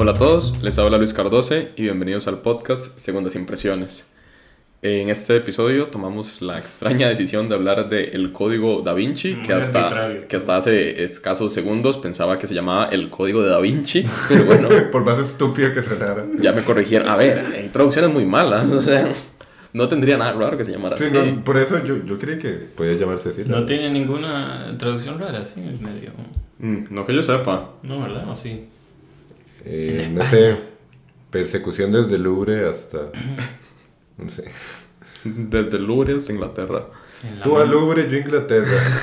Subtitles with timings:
[0.00, 4.06] Hola a todos, les habla Luis Cardose y bienvenidos al podcast Segundas Impresiones.
[4.80, 9.52] En este episodio tomamos la extraña decisión de hablar del el código Da Vinci, que
[9.52, 14.06] hasta, que hasta hace escasos segundos pensaba que se llamaba el código de Da Vinci,
[14.28, 14.68] pero bueno.
[14.92, 16.24] Por más estúpido que sonara.
[16.38, 17.08] Ya me corrigieron.
[17.08, 19.12] A ver, hay traducciones muy malas, o sea,
[19.72, 21.14] no tendría nada raro que se llamara sí, así.
[21.14, 23.42] No, por eso yo, yo creí que podía llamarse así.
[23.46, 26.12] No tiene ninguna traducción rara, así en el medio.
[26.58, 27.74] Mm, no que yo sepa.
[27.82, 28.24] No, ¿verdad?
[28.24, 28.68] No, sí.
[29.64, 30.56] Eh, no sé,
[31.30, 33.10] persecución desde Louvre hasta...
[34.16, 34.50] No sé.
[35.24, 36.86] Desde Louvre hasta Inglaterra.
[37.42, 38.80] Tú a Louvre, yo a Inglaterra.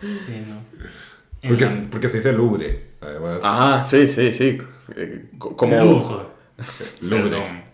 [0.00, 1.48] sí, no.
[1.48, 3.40] Porque, porque, se dice Louvre, además.
[3.42, 4.58] Ah, sí, sí, sí.
[4.94, 5.74] Eh, como...
[7.00, 7.64] Louvre.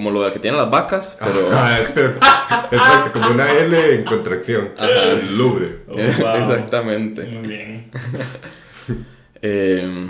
[0.00, 1.50] Como lo que tienen las vacas, pero...
[1.52, 1.90] Ah, es,
[2.72, 4.70] exacto, como una L en contracción.
[4.78, 5.12] Ajá.
[5.32, 5.80] Louvre.
[5.88, 6.00] Oh, wow.
[6.36, 7.26] Exactamente.
[7.26, 7.90] Muy bien.
[9.42, 10.08] eh,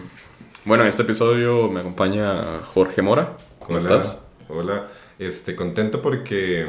[0.64, 3.36] bueno, en este episodio me acompaña Jorge Mora.
[3.58, 4.22] ¿Cómo Hola, estás?
[4.48, 4.86] Hola,
[5.18, 6.68] este, contento porque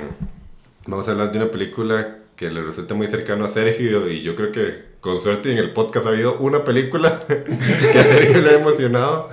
[0.88, 4.36] vamos a hablar de una película que le resulta muy cercano a Sergio y yo
[4.36, 8.50] creo que con suerte en el podcast ha habido una película que a Sergio le
[8.50, 9.30] ha emocionado.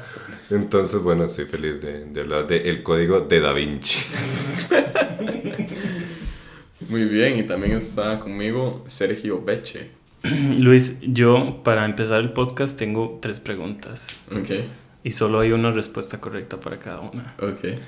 [0.50, 4.00] Entonces, bueno, estoy feliz de, de hablar de El Código de Da Vinci.
[6.88, 9.90] Muy bien, y también está conmigo Sergio Beche.
[10.58, 14.06] Luis, yo para empezar el podcast tengo tres preguntas.
[14.30, 14.50] Ok,
[15.04, 17.34] Y solo hay una respuesta correcta para cada una.
[17.40, 17.78] ok.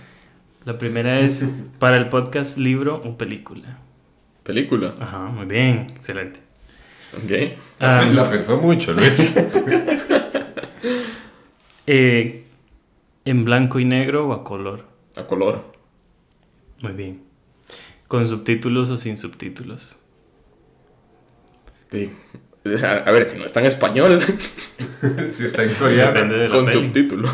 [0.67, 1.43] La primera es,
[1.79, 3.79] para el podcast, libro o película.
[4.43, 4.95] ¿Película?
[5.01, 6.41] Ajá, muy bien, excelente.
[7.17, 7.57] Ok.
[7.81, 9.19] Ah, La pensó mucho, Luis.
[11.87, 12.45] eh,
[13.25, 14.85] ¿En blanco y negro o a color?
[15.17, 15.65] A color.
[16.81, 17.23] Muy bien.
[18.09, 19.99] ¿Con subtítulos o sin subtítulos?
[21.91, 22.11] Sí.
[22.65, 24.21] O sea, a ver, si no está en español,
[25.37, 26.13] si está en coreano.
[26.13, 26.85] Depende de la con peli.
[26.85, 27.33] subtítulos.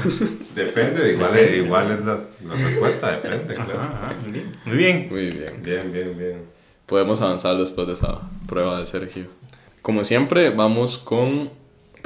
[0.54, 3.80] Depende, igual, igual es la, la respuesta, depende, Ajá, claro.
[3.82, 4.56] ajá, muy bien.
[4.64, 5.08] Muy bien.
[5.10, 5.62] Muy bien.
[5.62, 6.42] Bien, bien, bien.
[6.86, 9.26] Podemos avanzar después de esa prueba de Sergio.
[9.82, 11.50] Como siempre, vamos con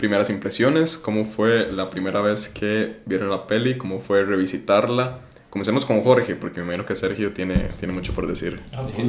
[0.00, 0.96] primeras impresiones.
[0.98, 3.76] ¿Cómo fue la primera vez que vieron la peli?
[3.78, 5.20] ¿Cómo fue revisitarla?
[5.50, 8.60] Comencemos con Jorge, porque me imagino que Sergio tiene, tiene mucho por decir.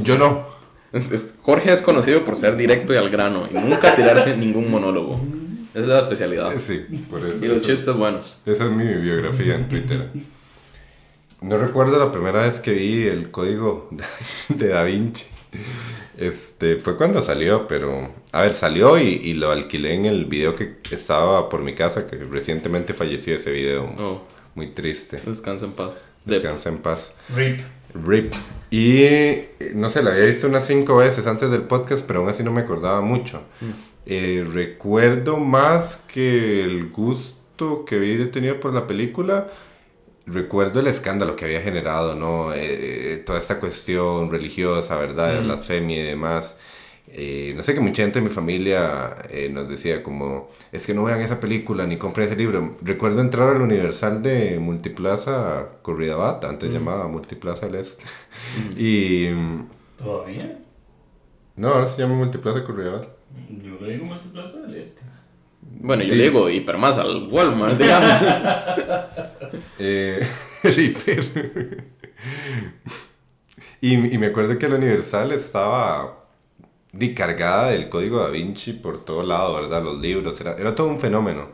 [0.04, 0.46] Yo no.
[0.92, 4.70] Es- es- Jorge es conocido por ser directo y al grano y nunca tirarse ningún
[4.70, 5.20] monólogo.
[5.74, 6.52] Esa es la especialidad.
[6.60, 6.80] Sí,
[7.10, 7.46] por eso.
[7.46, 8.38] Y los eso- chistes buenos.
[8.46, 10.10] Esa es mi biografía en Twitter.
[11.42, 13.90] No recuerdo la primera vez que vi el código
[14.50, 15.26] de Da Vinci.
[16.22, 18.12] Este, fue cuando salió, pero...
[18.32, 22.06] A ver, salió y, y lo alquilé en el video que estaba por mi casa,
[22.08, 23.86] que recientemente falleció ese video.
[23.98, 24.22] Oh,
[24.56, 25.18] Muy triste.
[25.26, 26.06] descansa en paz.
[26.26, 27.16] De- Descansa en paz.
[27.36, 27.62] Rip.
[27.96, 28.34] RIP.
[28.70, 32.44] Y no sé, la había visto unas cinco veces antes del podcast, pero aún así
[32.44, 33.42] no me acordaba mucho.
[34.06, 39.48] Eh, recuerdo más que el gusto que había tenido por la película.
[40.32, 42.54] Recuerdo el escándalo que había generado, ¿no?
[42.54, 45.34] Eh, toda esta cuestión religiosa, ¿verdad?
[45.34, 46.58] De blasfemia y demás.
[47.14, 50.94] Eh, no sé que mucha gente de mi familia eh, nos decía como, es que
[50.94, 52.78] no vean esa película ni compren ese libro.
[52.82, 58.06] Recuerdo entrar al Universal de Multiplaza Corridabat, antes llamada Multiplaza del Este.
[58.78, 59.30] y...
[59.30, 60.60] mm, ¿Todavía?
[61.58, 63.08] No, ahora se llama Multiplaza Corridabat.
[63.50, 65.02] Yo le digo Multiplaza del Este.
[65.80, 68.12] Bueno, yo le digo hiper más al Walmart, digamos.
[69.84, 70.26] Eh,
[70.64, 71.84] el hiper.
[73.82, 76.26] y, y me acuerdo que la Universal estaba
[76.92, 79.84] di, cargada del código da Vinci por todo lado, ¿verdad?
[79.84, 81.50] Los libros, era, era todo un fenómeno.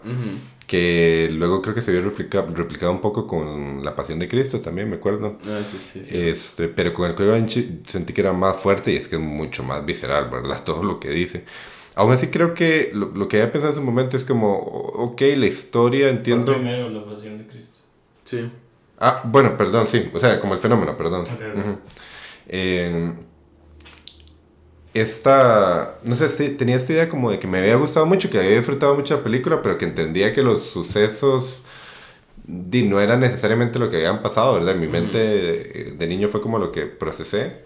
[0.68, 4.60] Que luego creo que se vio replica- replicado un poco con La Pasión de Cristo
[4.60, 5.38] también, me acuerdo.
[5.46, 6.10] Ah, sí, sí, sí.
[6.12, 9.16] Este, pero con el código da Vinci sentí que era más fuerte y es que
[9.16, 10.62] es mucho más visceral, ¿verdad?
[10.66, 11.46] Todo lo que dice.
[11.98, 15.22] Aún así creo que lo, lo que había pensado en ese momento es como, ok,
[15.36, 16.54] la historia, entiendo...
[16.54, 17.80] Primero la pasión de Cristo.
[18.24, 18.50] Sí.
[19.00, 20.10] Ah, bueno, perdón, sí.
[20.14, 21.22] O sea, como el fenómeno, perdón.
[21.24, 21.58] Ok, ok.
[21.58, 21.78] Ujú.
[22.50, 23.14] Eh,
[24.94, 28.40] esta, no sé, sí, tenía esta idea como de que me había gustado mucho, que
[28.40, 31.64] había disfrutado mucho la película, pero que entendía que los sucesos
[32.46, 34.76] di, no eran necesariamente lo que habían pasado, ¿verdad?
[34.76, 37.64] En mi mente de, de niño fue como lo que procesé.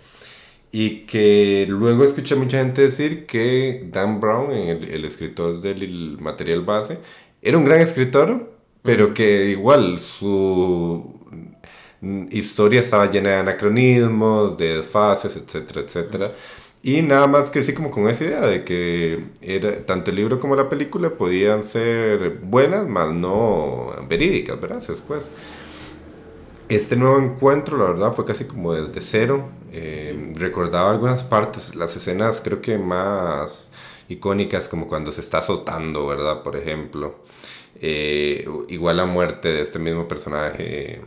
[0.71, 6.18] Y que luego escuché a mucha gente decir que Dan Brown, el, el escritor del
[6.19, 7.00] material base,
[7.41, 11.19] era un gran escritor, pero que igual su
[12.31, 16.31] historia estaba llena de anacronismos, de desfases, etcétera, etcétera.
[16.83, 20.56] Y nada más crecí como con esa idea de que era, tanto el libro como
[20.56, 24.83] la película podían ser buenas, mas no verídicas, ¿verdad?
[24.88, 25.31] Después.
[26.71, 29.50] Este nuevo encuentro, la verdad, fue casi como desde cero.
[29.73, 33.73] Eh, recordaba algunas partes, las escenas creo que más
[34.07, 36.44] icónicas, como cuando se está azotando, ¿verdad?
[36.44, 37.15] Por ejemplo.
[37.81, 41.01] Eh, igual la muerte de este mismo personaje,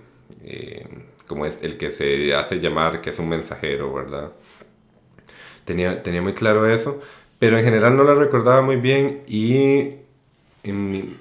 [0.44, 0.86] eh,
[1.26, 4.32] como es el que se hace llamar, que es un mensajero, ¿verdad?
[5.64, 7.00] Tenía, tenía muy claro eso,
[7.38, 10.03] pero en general no la recordaba muy bien y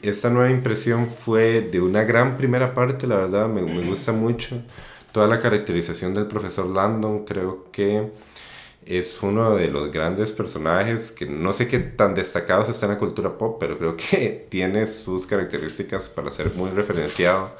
[0.02, 4.62] esta nueva impresión fue de una gran primera parte, la verdad, me, me, gusta mucho.
[5.12, 8.10] Toda la caracterización del profesor Landon, creo que
[8.86, 12.98] es uno de los grandes personajes que no sé qué tan destacados está en la
[12.98, 17.52] cultura pop, pero creo que tiene sus características para ser muy referenciado.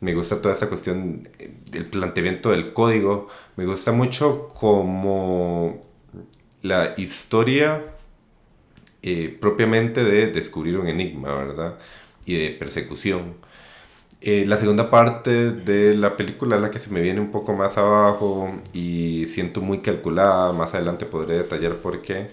[0.00, 1.28] Me gusta toda esa cuestión
[1.70, 3.26] del planteamiento del código.
[3.56, 5.84] Me gusta mucho como
[6.62, 7.97] la historia
[9.10, 11.78] eh, propiamente de descubrir un enigma, ¿verdad?
[12.26, 13.36] Y de persecución.
[14.20, 17.54] Eh, la segunda parte de la película es la que se me viene un poco
[17.54, 20.52] más abajo y siento muy calculada.
[20.52, 22.28] Más adelante podré detallar por qué.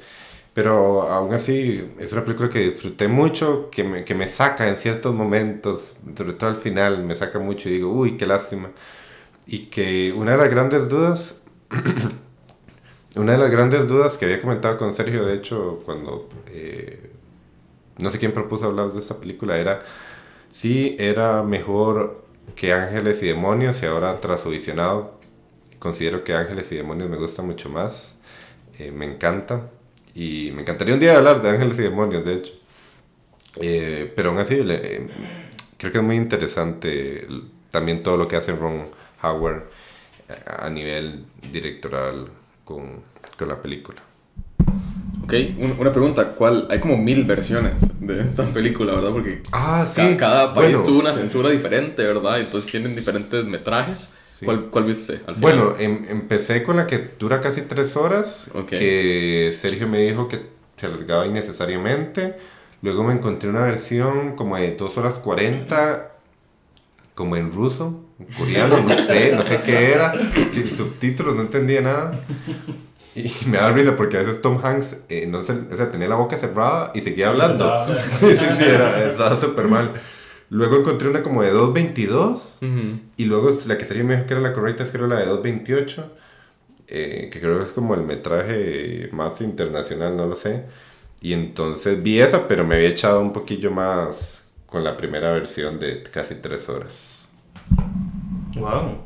[0.54, 4.78] Pero aún así es una película que disfruté mucho, que me, que me saca en
[4.78, 8.72] ciertos momentos, sobre todo al final, me saca mucho y digo, uy, qué lástima.
[9.48, 11.42] Y que una de las grandes dudas
[13.16, 17.12] Una de las grandes dudas que había comentado con Sergio, de hecho, cuando eh,
[17.98, 19.84] no sé quién propuso hablar de esta película, era
[20.52, 22.26] si era mejor
[22.56, 25.18] que Ángeles y Demonios y ahora tras su visionado
[25.80, 28.16] considero que Ángeles y Demonios me gusta mucho más,
[28.80, 29.70] eh, me encanta
[30.14, 32.54] y me encantaría un día hablar de Ángeles y Demonios, de hecho.
[33.62, 37.28] Eh, pero aún así, creo que es muy interesante
[37.72, 38.90] también todo lo que hace Ron
[39.24, 39.64] Howard
[40.46, 42.30] a nivel directoral
[42.66, 43.04] con,
[43.38, 44.02] con la película.
[45.24, 45.34] Ok,
[45.80, 46.68] una pregunta, ¿cuál?
[46.70, 49.12] Hay como mil versiones de esta película, ¿verdad?
[49.12, 50.16] Porque ah, sí.
[50.18, 52.40] cada, país tuvo una censura diferente, ¿verdad?
[52.40, 54.14] Entonces tienen diferentes metrajes.
[54.44, 55.40] ¿Cuál, ¿Cuál, viste al final?
[55.40, 60.42] Bueno, em, empecé con la que dura casi tres horas, que Sergio me dijo que
[60.76, 62.36] se alargaba innecesariamente.
[62.82, 66.12] Luego me encontré una versión como de dos horas 40,
[67.16, 68.05] como en ruso,
[68.38, 70.14] coreano, no sé, no sé qué era,
[70.52, 72.20] sin subtítulos, no entendía nada.
[73.16, 76.08] Y me da risa porque a veces Tom Hanks eh, no se, o sea, tenía
[76.08, 77.88] la boca cerrada y seguía hablando.
[78.20, 79.94] sí, sí, sí, era, estaba súper mal.
[80.50, 84.42] Luego encontré una como de 2.22 y luego la que sería me dijo que era
[84.42, 86.06] la correcta es que era la de 2.28,
[86.88, 90.66] eh, que creo que es como el metraje más internacional, no lo sé.
[91.22, 95.80] Y entonces vi esa, pero me había echado un poquillo más con la primera versión
[95.80, 97.30] de casi 3 horas.
[98.56, 98.98] Wow.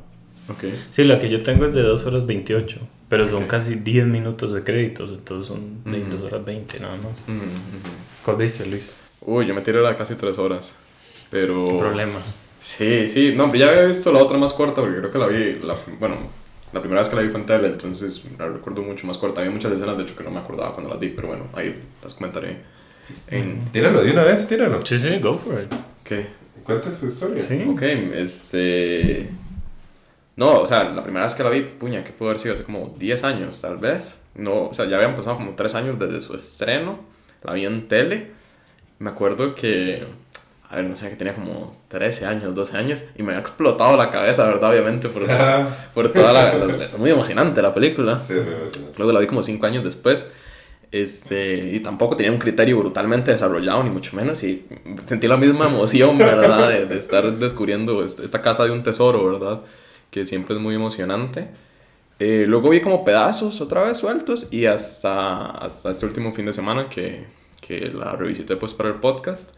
[0.56, 0.74] Okay.
[0.92, 2.80] Sí, la que yo tengo es de 2 horas 28.
[3.10, 7.25] Pero son casi 10 minutos de créditos, entonces son de 2 horas 20 nada más.
[8.24, 8.94] ¿Cuál viste, Luis?
[9.22, 10.75] Uy, yo me tiré la casi 3 horas.
[11.31, 11.66] Pero.
[11.66, 12.19] ¿Qué problema?
[12.60, 13.34] Sí, sí.
[13.36, 15.60] No, pero ya había visto la otra más corta porque creo que la vi.
[15.63, 16.18] La, bueno,
[16.72, 19.42] la primera vez que la vi fue en tele, entonces la recuerdo mucho más corta.
[19.42, 21.81] Había muchas escenas, de hecho, que no me acordaba cuando las vi, pero bueno, ahí
[22.04, 22.57] las comentaré.
[23.28, 23.72] En...
[23.72, 24.86] Tíralo de una vez, tíralo.
[24.86, 25.74] Sí, sí, go for it.
[26.04, 26.28] ¿Qué?
[26.63, 27.44] Cuenta su historia.
[27.44, 27.65] Sí.
[27.67, 29.29] Ok, este.
[30.35, 32.63] No, o sea, la primera vez que la vi, puña, que pudo haber sido hace
[32.63, 34.17] como 10 años, tal vez.
[34.35, 37.00] No, o sea, ya habían pasado como 3 años desde su estreno.
[37.44, 38.31] La vi en tele.
[39.00, 40.07] Me acuerdo que,
[40.69, 43.03] a ver, no sé, que tenía como 13 años, 12 años.
[43.17, 44.71] Y me había explotado la cabeza, ¿verdad?
[44.71, 45.23] Obviamente, por,
[45.94, 48.21] por toda la, Es muy emocionante la película.
[48.97, 50.29] Luego la vi como 5 años después.
[50.91, 54.43] Este, y tampoco tenía un criterio brutalmente desarrollado, ni mucho menos.
[54.43, 54.65] Y
[55.05, 56.88] sentí la misma emoción, ¿verdad?
[56.88, 59.62] De, estar descubriendo esta casa de un tesoro, ¿verdad?
[60.10, 61.48] que siempre es muy emocionante.
[62.19, 66.53] Eh, luego vi como pedazos otra vez sueltos y hasta, hasta este último fin de
[66.53, 67.25] semana que,
[67.62, 69.55] que la revisité pues para el podcast.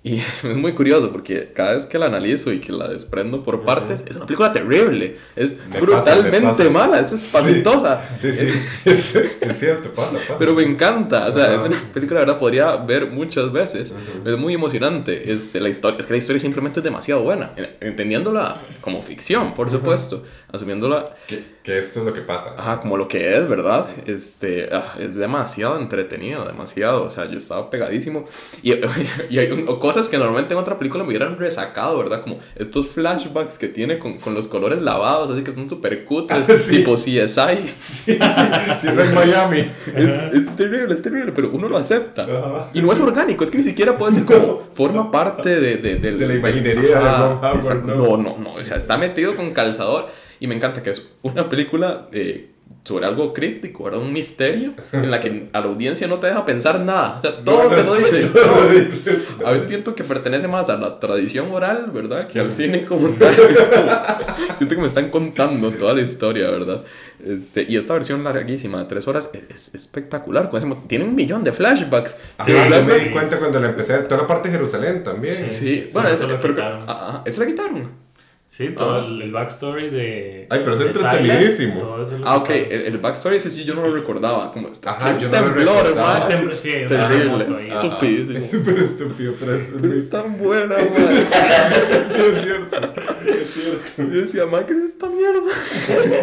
[0.02, 3.62] Y es muy curioso porque cada vez que la analizo y que la desprendo por
[3.62, 5.16] partes, es una película terrible.
[5.36, 8.02] Es brutalmente mala, es espantosa.
[8.18, 8.50] Sí, sí,
[8.94, 10.36] sí, es cierto, pasa, pasa.
[10.38, 13.92] Pero me encanta, o sea, es una película, la verdad, podría ver muchas veces.
[14.24, 15.30] Es muy emocionante.
[15.30, 17.52] Es, la historia, es que la historia simplemente es demasiado buena.
[17.80, 20.22] Entendiéndola como ficción, por supuesto.
[20.50, 21.14] Asumiéndola.
[21.26, 22.54] Que, que, esto es lo que pasa.
[22.56, 23.86] Ajá, como lo que es, ¿verdad?
[24.06, 27.04] Este, ah, es demasiado entretenido, demasiado.
[27.04, 28.24] O sea, yo estaba pegadísimo.
[28.62, 28.72] Y,
[29.30, 32.22] y hay un, cosas que normalmente en otra película me hubieran resacado, ¿verdad?
[32.22, 36.44] Como estos flashbacks que tiene con, con los colores lavados, así que son súper cutres,
[36.68, 37.20] tipo CSI.
[38.00, 39.70] Sí, CSI Miami.
[39.94, 42.70] Es, es, terrible, es terrible, pero uno lo acepta.
[42.72, 45.96] Y no es orgánico, es que ni siquiera puede ser como forma parte de, de,
[45.96, 47.94] de, de la imaginería de Ron Howard, ¿no?
[47.94, 50.08] no, no, no, o sea, está metido con calzador
[50.40, 52.08] y me encanta que es una película...
[52.12, 52.50] Eh,
[52.82, 54.00] sobre algo críptico, ¿verdad?
[54.00, 57.16] Un misterio en la que a la audiencia no te deja pensar nada.
[57.18, 58.28] O sea, todo te lo dice.
[59.44, 62.26] A veces siento que pertenece más a la tradición oral, ¿verdad?
[62.26, 63.34] Que al cine como tal.
[64.58, 66.82] siento que me están contando toda la historia, ¿verdad?
[67.24, 70.50] Este, y esta versión larguísima de tres horas es, espectacular.
[70.86, 72.16] Tiene un millón de flashbacks.
[72.46, 73.98] yo me di cuenta cuando la empecé.
[74.00, 75.48] Toda la parte de Jerusalén también.
[75.48, 76.78] Sí, bueno, eso, lo pero,
[77.24, 78.09] ¿eso la quitaron.
[78.50, 79.06] Sí, todo ah.
[79.06, 80.48] el, backstory de.
[80.50, 81.96] Ay, pero es entretenidísimo.
[82.24, 84.50] Ah, ok, el, el, backstory ese sí yo no lo recordaba.
[84.52, 86.26] Como, Ajá, yo no lo recordaba.
[86.26, 87.46] Temblor, sí, terrible.
[87.72, 88.38] Estupidísimo.
[88.38, 91.12] Es súper estúpido, pero es, pero es tan buena, man.
[91.12, 92.76] es cierto.
[93.24, 93.96] Es cierto.
[93.98, 95.52] Yo decía, man, ¿qué es esta mierda?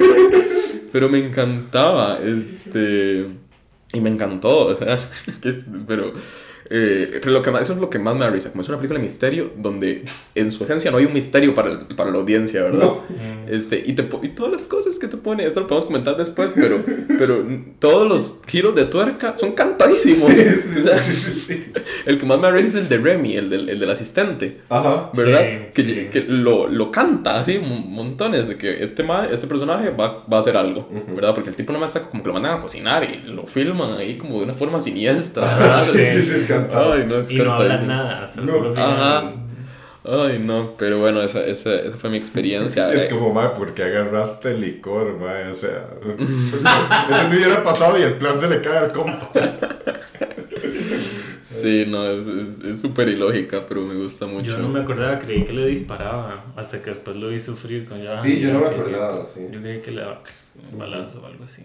[0.91, 2.19] pero me encantaba.
[2.19, 3.25] Este.
[3.93, 4.77] Y me encantó.
[5.87, 6.11] pero.
[6.69, 8.69] Eh, pero lo que más, eso es lo que más me da risa, como es
[8.69, 10.03] una película de misterio donde
[10.35, 12.89] en su esencia no hay un misterio para, para la audiencia, ¿verdad?
[13.09, 13.53] Mm.
[13.53, 16.49] Este, y, te, y todas las cosas que te pone, eso lo podemos comentar después,
[16.55, 16.83] pero,
[17.17, 17.45] pero
[17.79, 20.31] todos los giros de tuerca son cantadísimos.
[22.05, 24.61] el que más me da risa es el de Remy, el del, el del asistente,
[24.69, 25.11] Ajá.
[25.15, 25.69] ¿verdad?
[25.73, 30.39] que, que lo, lo, canta así montones de que este, este personaje va, va a
[30.39, 31.33] hacer algo, ¿verdad?
[31.33, 33.93] Porque el tipo no más está como que lo mandan a cocinar y lo filman
[33.93, 35.83] ahí como de una forma siniestra.
[35.85, 38.41] Sí, Ay, no, es y no hablan nada hasta
[40.09, 42.93] Ay, no, pero bueno, esa, esa, esa fue mi experiencia.
[42.93, 45.89] es como, ma, porque agarraste el licor, ma, o sea.
[46.17, 49.29] eso no hubiera pasado y el plan se le cae al compa.
[51.43, 54.51] Sí, no, es súper es, ilógica, pero me gusta mucho.
[54.51, 57.97] Yo no me acordaba, creí que le disparaba, hasta que después lo vi sufrir con
[57.97, 58.21] ya.
[58.21, 59.41] Sí, yo no me acordaba, sí.
[59.51, 60.21] Yo creí que le daba
[60.71, 61.63] un balazo o algo así.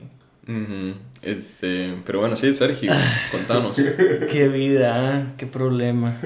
[1.22, 2.92] Este, pero bueno, sí, Sergio,
[3.30, 3.76] contanos.
[4.30, 6.18] qué vida, qué problema.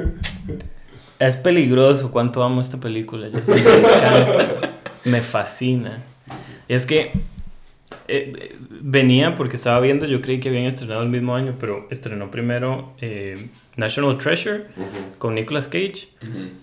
[1.19, 3.29] Es peligroso cuánto amo esta película.
[5.05, 6.03] me me fascina.
[6.69, 7.13] Es que
[8.09, 12.31] eh, venía porque estaba viendo, yo creí que habían estrenado el mismo año, pero estrenó
[12.31, 14.65] primero eh, National Treasure
[15.19, 16.09] con Nicolas Cage.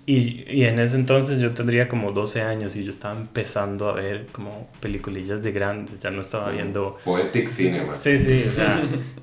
[0.06, 3.94] y, y, en ese entonces yo tendría como 12 años y yo estaba empezando a
[3.94, 6.98] ver como peliculillas de grandes, ya no estaba viendo...
[7.04, 7.94] Poetic Cinema.
[7.94, 8.82] Sí, sí, o sea,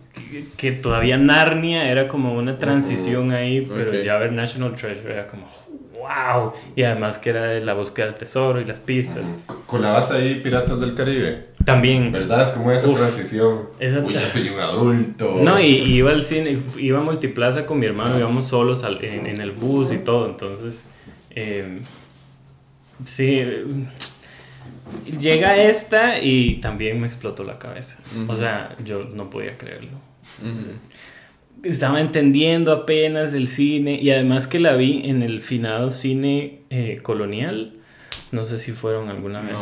[0.57, 5.49] que, todavía Narnia era como una transición ahí, pero ya ver National Treasure era como,
[5.95, 6.53] wow.
[6.77, 9.27] Y además que era la búsqueda del tesoro y las pistas.
[9.67, 11.50] Con la base ahí Piratas del Caribe.
[11.65, 12.11] También.
[12.11, 12.49] ¿Verdad?
[12.49, 13.69] Es como esa transición.
[13.79, 15.39] Uy, ya soy un adulto.
[15.43, 19.41] No, y, iba al cine, iba a Multiplaza con mi hermano, íbamos solos en, en,
[19.41, 20.87] el bus y todo, entonces...
[21.33, 21.81] Eh,
[23.05, 23.43] sí
[25.19, 27.99] llega esta y también me explotó la cabeza.
[28.29, 29.91] O sea, yo no podía creerlo.
[31.63, 37.01] Estaba entendiendo apenas el cine y además que la vi en el finado cine eh,
[37.03, 37.75] colonial.
[38.33, 39.57] No sé si fueron alguna vez.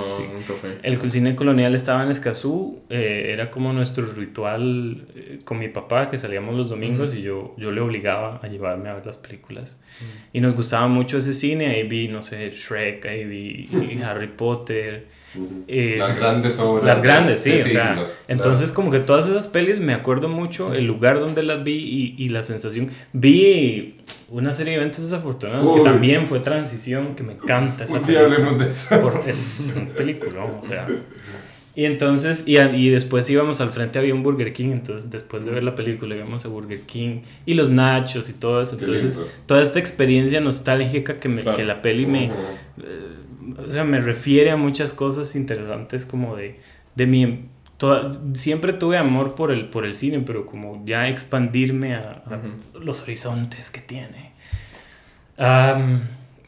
[0.83, 2.83] El cine colonial estaba en Escazú.
[2.91, 7.55] Eh, era como nuestro ritual eh, con mi papá, que salíamos los domingos y yo,
[7.57, 9.79] yo le obligaba a llevarme a ver las películas.
[10.33, 11.69] Y nos gustaba mucho ese cine.
[11.69, 15.07] Ahí vi, no sé, Shrek, ahí vi Harry Potter.
[15.67, 16.85] Eh, las grandes obras.
[16.87, 18.07] Las grandes, sí, o sea.
[18.29, 21.77] entonces, como que todas esas pelis me acuerdo mucho el lugar donde las vi
[22.19, 22.91] y, y la sensación.
[23.13, 23.98] Vi
[24.29, 28.21] una serie de eventos desafortunados que también fue transición, que me encanta esa un día
[28.21, 29.23] hablemos de eso.
[29.27, 30.87] es un película, o sea.
[31.75, 35.53] Y entonces, y, y, después íbamos al frente, había un Burger King, entonces después de
[35.53, 38.77] ver la película íbamos a Burger King y los nachos y todo eso.
[38.79, 42.33] Entonces, toda esta experiencia nostálgica que, me, que la peli me
[43.57, 46.57] o sea, me refiere a muchas cosas interesantes como de,
[46.95, 47.45] de mi...
[48.35, 52.23] siempre tuve amor por el, por el cine, pero como ya expandirme a,
[52.81, 54.33] los horizontes que tiene.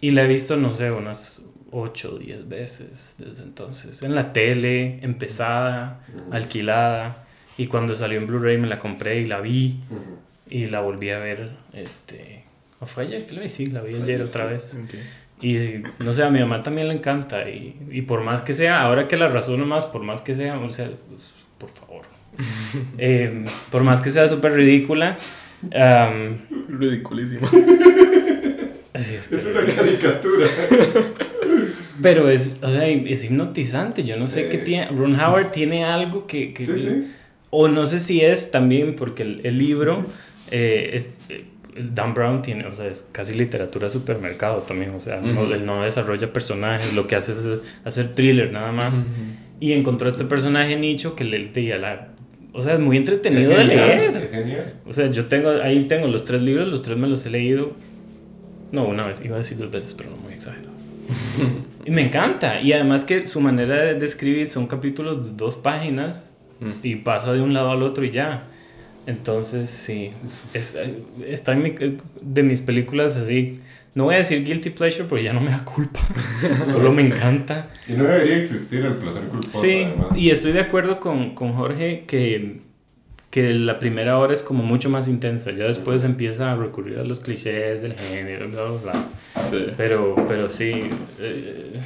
[0.00, 1.40] y la he visto, no sé, unas
[1.72, 4.02] 8 o 10 veces desde entonces.
[4.02, 7.24] En la tele, empezada, alquilada.
[7.56, 9.80] Y cuando salió en Blu-ray me la compré y la vi.
[10.48, 12.44] Y la volví a ver, este...
[12.80, 13.48] ¿O fue ayer que la vi?
[13.48, 14.76] Sí, la vi ayer otra vez.
[15.42, 17.48] Y no sé, a mi mamá también le encanta.
[17.48, 20.58] Y, y por más que sea, ahora que la razono más, por más que sea,
[20.58, 22.02] o sea, pues, por favor.
[22.98, 25.16] eh, por más que sea súper ridícula.
[25.62, 27.48] Um, Ridiculísima.
[28.94, 30.46] es, es una caricatura.
[32.02, 34.04] Pero es, o sea, es hipnotizante.
[34.04, 34.88] Yo no sé qué tiene.
[34.88, 36.54] Ron Howard tiene algo que.
[36.54, 37.12] que sí, sí.
[37.50, 40.06] O no sé si es también porque el, el libro
[40.50, 41.10] eh, es,
[41.94, 45.82] Dan Brown tiene, o sea, es casi literatura supermercado también, o sea, no, él no
[45.82, 49.02] desarrolla personajes, lo que hace es hacer thriller nada más.
[49.60, 52.08] Y encontró este personaje nicho que le diga la...
[52.52, 54.74] O sea, es muy entretenido de leer.
[54.86, 57.72] O sea, yo tengo, ahí tengo los tres libros, los tres me los he leído.
[58.72, 60.70] No, una vez, iba a decir dos veces, pero no muy exagerado.
[61.84, 62.60] y me encanta.
[62.60, 66.34] Y además que su manera de, escribir son capítulos de dos páginas
[66.82, 68.44] y pasa de un lado al otro y ya.
[69.10, 70.12] Entonces, sí,
[70.54, 70.76] es,
[71.26, 71.74] está en mi,
[72.20, 73.60] de mis películas así.
[73.92, 75.98] No voy a decir guilty pleasure porque ya no me da culpa.
[76.70, 77.66] Solo me encanta.
[77.88, 79.60] Y no debería existir el placer culposo.
[79.60, 82.60] Sí, y estoy de acuerdo con, con Jorge que,
[83.30, 85.50] que la primera hora es como mucho más intensa.
[85.50, 89.04] Ya después empieza a recurrir a los clichés del género, bla, bla, bla.
[89.50, 89.66] Sí.
[89.76, 90.88] Pero, pero sí.
[91.18, 91.80] Eh,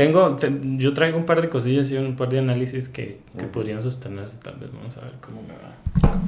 [0.00, 0.36] tengo,
[0.78, 4.36] yo traigo un par de cosillas y un par de análisis que, que podrían sostenerse,
[4.42, 4.70] tal vez.
[4.72, 5.80] Vamos a ver cómo me va.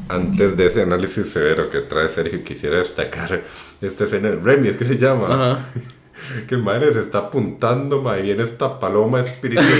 [0.09, 3.43] Antes de ese análisis severo que trae Sergio, quisiera destacar
[3.81, 4.31] esta escena.
[4.31, 5.27] Remy, es que se llama.
[5.27, 5.65] Ajá.
[6.49, 9.67] que madre se está apuntando, madre, viene esta paloma espiritual.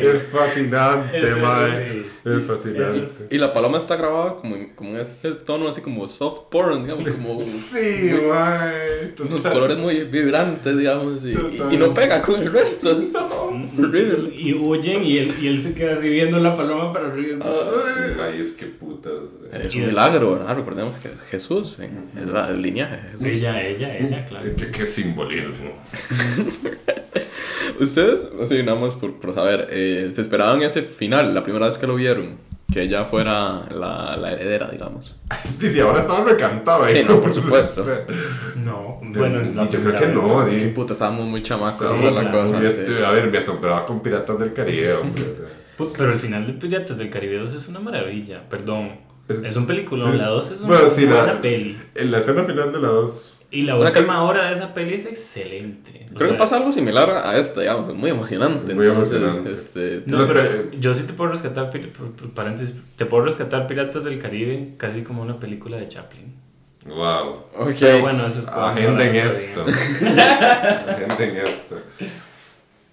[0.00, 2.02] Es fascinante, madre.
[2.24, 3.06] Es fascinante.
[3.30, 6.82] Y la paloma está grabada como en, como en ese tono así como soft porn,
[6.82, 7.44] digamos, como...
[7.46, 9.14] Sí, madre.
[9.18, 11.32] Unos colores muy vibrantes, digamos, y,
[11.70, 12.92] y, no pega con el resto.
[12.92, 14.34] Es horrible.
[14.34, 17.46] Y huyen y él, y él se queda así viendo la paloma para arriba.
[18.22, 19.12] Ay, es que putas.
[19.52, 20.56] Es un milagro, ¿verdad?
[20.56, 23.22] Recordemos que Jesús, es la línea de Jesús.
[23.22, 24.50] Ella, ella, ella, claro.
[24.72, 25.80] ¿Qué, simbolismo?
[27.80, 31.78] Ustedes, así nada más por, por saber, eh, ¿se esperaban ese final la primera vez
[31.78, 32.36] que lo vieron?
[32.70, 35.16] Que ella fuera la, la heredera, digamos.
[35.58, 36.96] Sí, sí, ahora estaba recantado ahí.
[36.96, 37.84] Sí, no, por supuesto.
[38.64, 40.46] no, bueno, yo creo que no.
[40.46, 42.58] Es que puta, estábamos muy chamacos, esa es la cosa.
[42.58, 45.24] A ver, me asombraba con Piratas del Caribe, hombre.
[45.96, 48.92] Pero el final de Piratas del Caribe 2 es una maravilla, perdón.
[49.28, 51.80] Es, un película, la 2 es una bueno, sí, buena la, peli.
[51.94, 53.39] En la escena final de la 2.
[53.52, 56.06] Y la última hora de esa peli es excelente.
[56.14, 58.74] Creo que pasa algo similar a esta, digamos, es muy emocionante.
[58.74, 59.50] Muy emocionante.
[59.50, 61.70] Este, no, pero yo sí te puedo rescatar,
[62.34, 66.34] paréntesis, te puedo rescatar Piratas del Caribe casi como una película de Chaplin.
[66.86, 67.44] Wow.
[67.56, 67.74] Okay.
[67.80, 69.64] Pero bueno, eso es Agenden esto.
[69.64, 71.76] Agenden esto.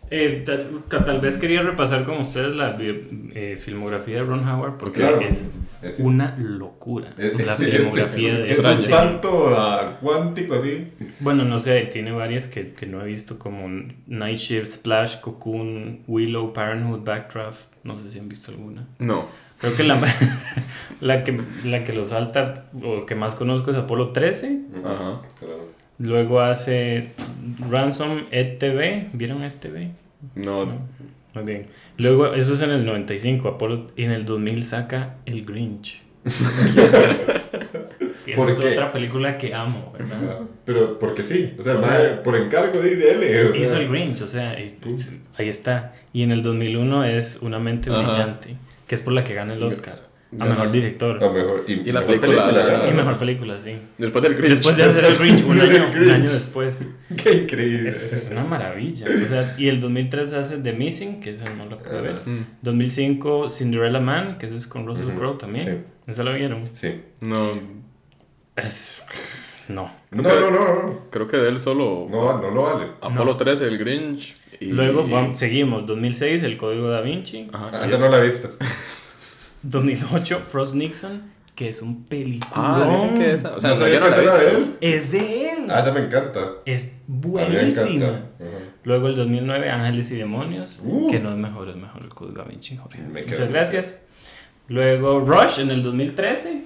[0.10, 5.52] Eh, tal, vez quería repasar con ustedes la eh, filmografía de Ron Howard porque es,
[6.00, 10.88] una locura la filmografía de Es un salto a cuántico así.
[11.20, 13.68] Bueno, no sé, tiene varias que, que, no he visto como
[14.08, 17.68] Night Shift, Splash, Cocoon, Willow, Parenthood, Backdraft.
[17.84, 18.88] No sé si han visto alguna.
[19.00, 19.28] No.
[19.60, 20.00] Creo que la,
[21.02, 24.62] la que la que lo salta o que más conozco es Apolo 13.
[24.84, 25.77] Ajá, claro.
[26.00, 27.10] Luego hace
[27.70, 29.10] Ransom ETV.
[29.14, 29.90] ¿Vieron ETV?
[30.36, 30.66] No.
[30.66, 30.88] no.
[31.34, 31.64] Muy bien.
[31.98, 33.48] Luego, eso es en el 95.
[33.48, 36.02] Apolo, y en el 2000 saca El Grinch.
[38.26, 40.42] es otra película que amo, ¿verdad?
[40.66, 43.56] Pero porque sí, o sea, por encargo de él.
[43.56, 44.52] Hizo el Grinch, o sea,
[45.38, 45.96] ahí está.
[46.14, 48.58] Y en el 2001 es Una mente brillante,
[48.88, 50.07] que es por la que gana el Oscar.
[50.38, 51.24] A mejor director.
[51.24, 52.86] A mejor, y, la película.
[52.90, 53.78] y mejor película, sí.
[53.98, 54.56] Después del Grinch.
[54.56, 56.90] Después de hacer el Grinch, un, año, un año después.
[57.24, 57.90] Qué increíble.
[57.90, 59.08] Es, una maravilla.
[59.08, 62.16] O sea, y el 2003 hace The Missing, que ese no lo pude ver.
[62.62, 65.66] 2005 Cinderella Man, que ese es con Russell Crowe también.
[65.66, 66.12] Sí.
[66.12, 66.62] ¿Esa lo vieron?
[66.74, 67.02] Sí.
[67.22, 67.52] No.
[68.58, 69.02] Es...
[69.70, 69.92] No.
[70.12, 72.08] No, no, no, Creo que de él solo.
[72.10, 72.88] No, no lo vale.
[73.02, 74.36] Apolo 13, el Grinch.
[74.60, 74.68] Y...
[74.68, 75.86] Luego vamos, seguimos.
[75.86, 77.48] 2006, El Código Da Vinci.
[77.52, 77.70] Ajá.
[77.74, 78.52] Ah, esa no la he visto.
[79.64, 82.52] 2008, Frost Nixon, que es un película.
[82.56, 83.56] Ah, dicen que esa.
[83.56, 84.78] O sea, no sabía que era de él.
[84.80, 85.68] Es de él.
[85.70, 86.52] Ah, esa me encanta.
[86.66, 88.22] Es buenísima.
[88.84, 91.10] Luego el 2009, Ángeles y Demonios, uh.
[91.10, 92.80] que no es mejor, es mejor el Código Da Vinci.
[93.12, 94.00] Muchas gracias.
[94.68, 96.64] Luego Rush en el 2013.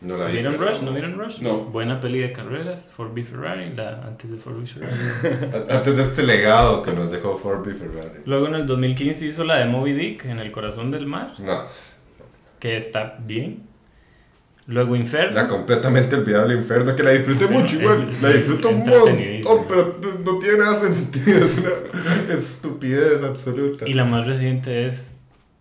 [0.00, 0.82] No la vi, ¿Vieron Rush?
[0.82, 1.40] ¿No vieron Rush?
[1.40, 1.64] No.
[1.64, 5.66] Buena peli de carreras, Ford B Ferrari, la, antes de Ford B Ferrari.
[5.70, 8.20] antes de este legado que nos dejó Ford B Ferrari.
[8.26, 11.32] Luego en el 2015 hizo la de Moby Dick, en el corazón del mar.
[11.38, 11.64] No
[12.58, 13.62] que está bien.
[14.68, 15.34] Luego Inferno.
[15.34, 18.10] La completamente olvidable Inferno, que la disfruté mucho igual.
[18.20, 21.38] La disfruto un montón, pero no tiene nada sentido.
[21.46, 23.88] Es una estupidez absoluta.
[23.88, 25.12] Y la más reciente es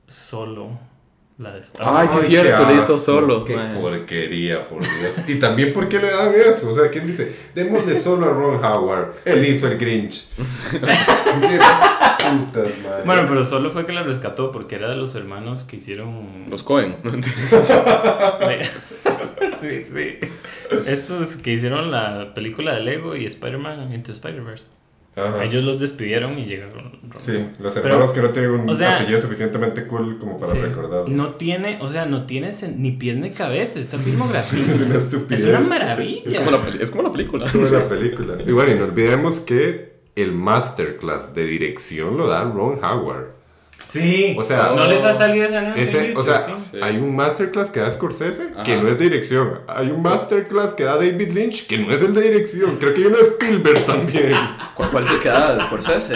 [0.08, 0.80] Solo.
[1.38, 3.44] La de Star Ay, sí es cierto, le hizo solo.
[3.44, 5.28] Qué porquería, por Dios.
[5.28, 6.72] Y también, ¿por qué le dan eso?
[6.72, 7.30] O sea, ¿quién dice?
[7.54, 9.16] Démosle solo a Ron Howard.
[9.26, 10.30] Él hizo el Grinch.
[13.06, 16.50] bueno, pero solo fue que la rescató porque era de los hermanos que hicieron.
[16.50, 16.98] Los Cohen,
[19.62, 20.20] sí, sí.
[20.88, 24.66] Estos que hicieron la película de Lego y Spider-Man Into Spider-Verse.
[25.42, 27.00] Ellos los despidieron y llegaron.
[27.20, 31.08] Sí, los hermanos que no tienen un apellido suficientemente cool como para recordarlo.
[31.08, 34.60] No tiene, o sea, no tiene ni pies ni cabeza esta filmografía.
[34.74, 35.44] es una estupidez.
[35.44, 36.22] Es una maravilla.
[36.26, 37.46] Es como la, es como la película.
[37.46, 38.36] Es como la película.
[38.46, 43.34] Y bueno, y no olvidemos que el masterclass de dirección lo da Ron Howard.
[43.88, 44.36] Sí.
[44.38, 46.20] O sea, no les ha salido ese anuncio.
[46.20, 46.46] o sea,
[46.82, 49.60] hay un masterclass que da Scorsese que no es de dirección.
[49.68, 52.78] Hay un masterclass que da David Lynch que no es el de dirección.
[52.78, 54.34] Creo que hay uno Spielberg también.
[54.76, 56.16] ¿Cuál, cuál es el que da Scorsese?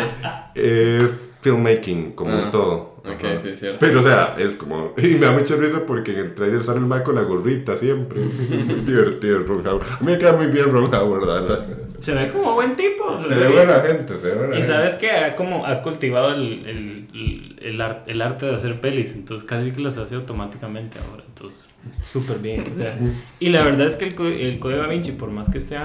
[0.55, 2.49] Es filmmaking como Ah.
[2.51, 2.89] todo.
[2.99, 3.39] Ok, Ajá.
[3.39, 3.77] sí, es cierto.
[3.79, 4.93] Pero, o sea, es como.
[4.97, 7.75] Y me da mucha risa porque en el trailer sale el Mike con la gorrita
[7.77, 8.19] siempre.
[8.85, 9.85] Divertido el Ron Howard.
[9.89, 11.67] A mí me queda muy bien Ron Howard, verdad.
[11.99, 13.21] Se ve como buen tipo.
[13.27, 14.73] Se ve buena gente, se ve buena Y gente.
[14.73, 18.79] sabes que ha, como, ha cultivado el, el, el, el ar- el arte de hacer
[18.81, 21.23] pelis, entonces casi que las hace automáticamente ahora.
[21.27, 21.65] Entonces,
[22.11, 22.69] súper bien.
[22.71, 22.97] O sea,
[23.39, 24.15] y la verdad es que el,
[24.59, 25.77] Código Da Vinci, por más que esté,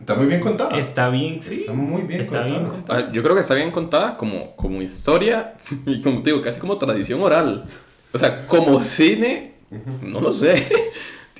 [0.00, 0.70] Está muy bien contado.
[0.72, 1.60] está bien, sí.
[1.60, 2.74] Está muy bien Está bien contado.
[2.76, 3.04] contado.
[3.08, 5.54] Ah, yo creo que está bien contada como, como historia
[5.86, 7.64] y como te digo, casi como tradición oral.
[8.12, 9.54] O sea, como cine,
[10.02, 10.66] no lo sé.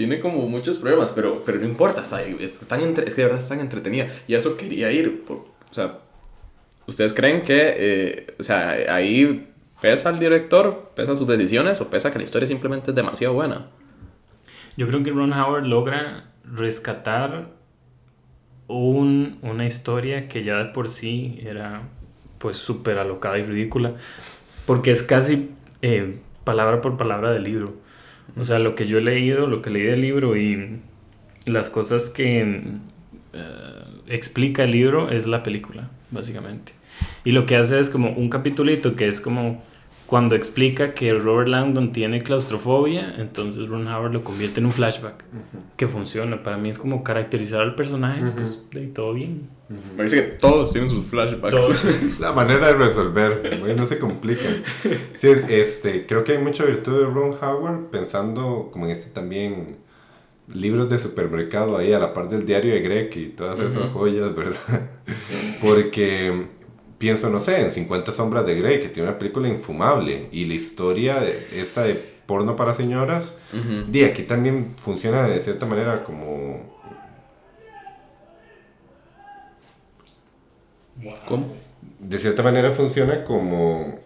[0.02, 2.02] Tiene como muchos problemas, pero, pero no importa.
[2.02, 4.08] está- es, tan entre- es que de verdad es tan entretenida.
[4.26, 5.22] Y a eso quería ir.
[5.22, 6.00] por- o sea,
[6.88, 9.48] ¿ustedes creen que, eh, o sea, ahí
[9.80, 13.68] pesa el director, pesa sus decisiones o pesa que la historia simplemente es demasiado buena?
[14.76, 17.50] Yo creo que Ron Howard logra rescatar
[18.66, 21.82] un, una historia que ya de por sí era
[22.38, 23.92] pues súper alocada y ridícula,
[24.66, 27.74] porque es casi eh, palabra por palabra del libro.
[28.36, 30.78] O sea, lo que yo he leído, lo que leí del libro y
[31.44, 32.40] las cosas que
[33.32, 36.72] eh, explica el libro es la película, básicamente.
[37.24, 39.62] Y lo que hace es como un capitulito que es como
[40.12, 45.24] cuando explica que Robert Langdon tiene claustrofobia, entonces Ron Howard lo convierte en un flashback
[45.74, 46.42] que funciona.
[46.42, 49.48] Para mí es como caracterizar al personaje, pues de todo bien.
[49.70, 51.56] Me parece que todos tienen sus flashbacks.
[51.56, 51.86] Todos.
[52.20, 54.50] La manera de resolver, güey, no se complica.
[55.16, 59.78] Sí, este, creo que hay mucha virtud de Ron Howard pensando como en este también
[60.52, 64.36] libros de supermercado ahí a la par del diario de Greg y todas esas joyas,
[64.36, 64.90] ¿verdad?
[65.62, 66.48] Porque
[67.02, 70.54] pienso, no sé, en 50 sombras de Grey, que tiene una película infumable y la
[70.54, 73.34] historia de esta de porno para señoras,
[73.88, 76.78] de aquí también funciona de cierta manera como
[81.26, 81.46] ¿Cómo?
[81.98, 83.98] de cierta manera funciona como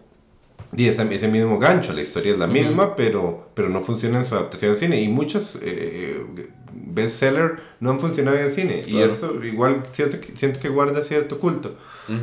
[0.75, 4.25] y ese, ese mismo gancho, la historia es la misma, pero, pero no funciona en
[4.25, 4.99] su adaptación al cine.
[4.99, 6.21] Y muchos eh,
[6.97, 8.81] bestsellers no han funcionado en cine.
[8.85, 9.05] Y Claro.
[9.05, 11.75] esto igual siento que, siento que guarda cierto culto.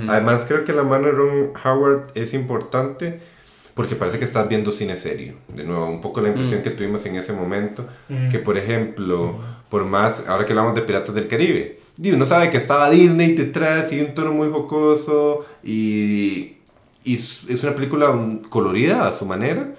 [0.08, 3.20] Además creo que la mano de Ron Howard es importante
[3.74, 5.34] porque parece que estás viendo cine serio.
[5.48, 7.86] De nuevo, un poco la impresión que tuvimos en ese momento.
[8.08, 8.28] Mm.
[8.30, 12.50] Que por ejemplo, por más, ahora que hablamos de Piratas del Caribe, y uno sabe
[12.50, 16.56] que estaba Disney detrás y un tono muy jocoso y,
[17.04, 18.06] y es una película
[18.48, 19.74] colorida a su manera.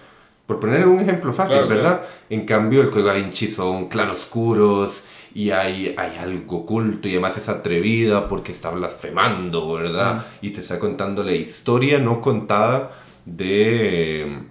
[0.46, 2.02] Por poner un ejemplo fácil, Claro, ¿verdad?
[2.30, 5.04] En cambio, el Código Da Vinci son claroscuros
[5.34, 10.26] y hay, hay algo oculto y además es atrevida porque está blasfemando, ¿verdad?
[10.42, 12.92] Y te está contando la historia no contada
[13.26, 14.44] de,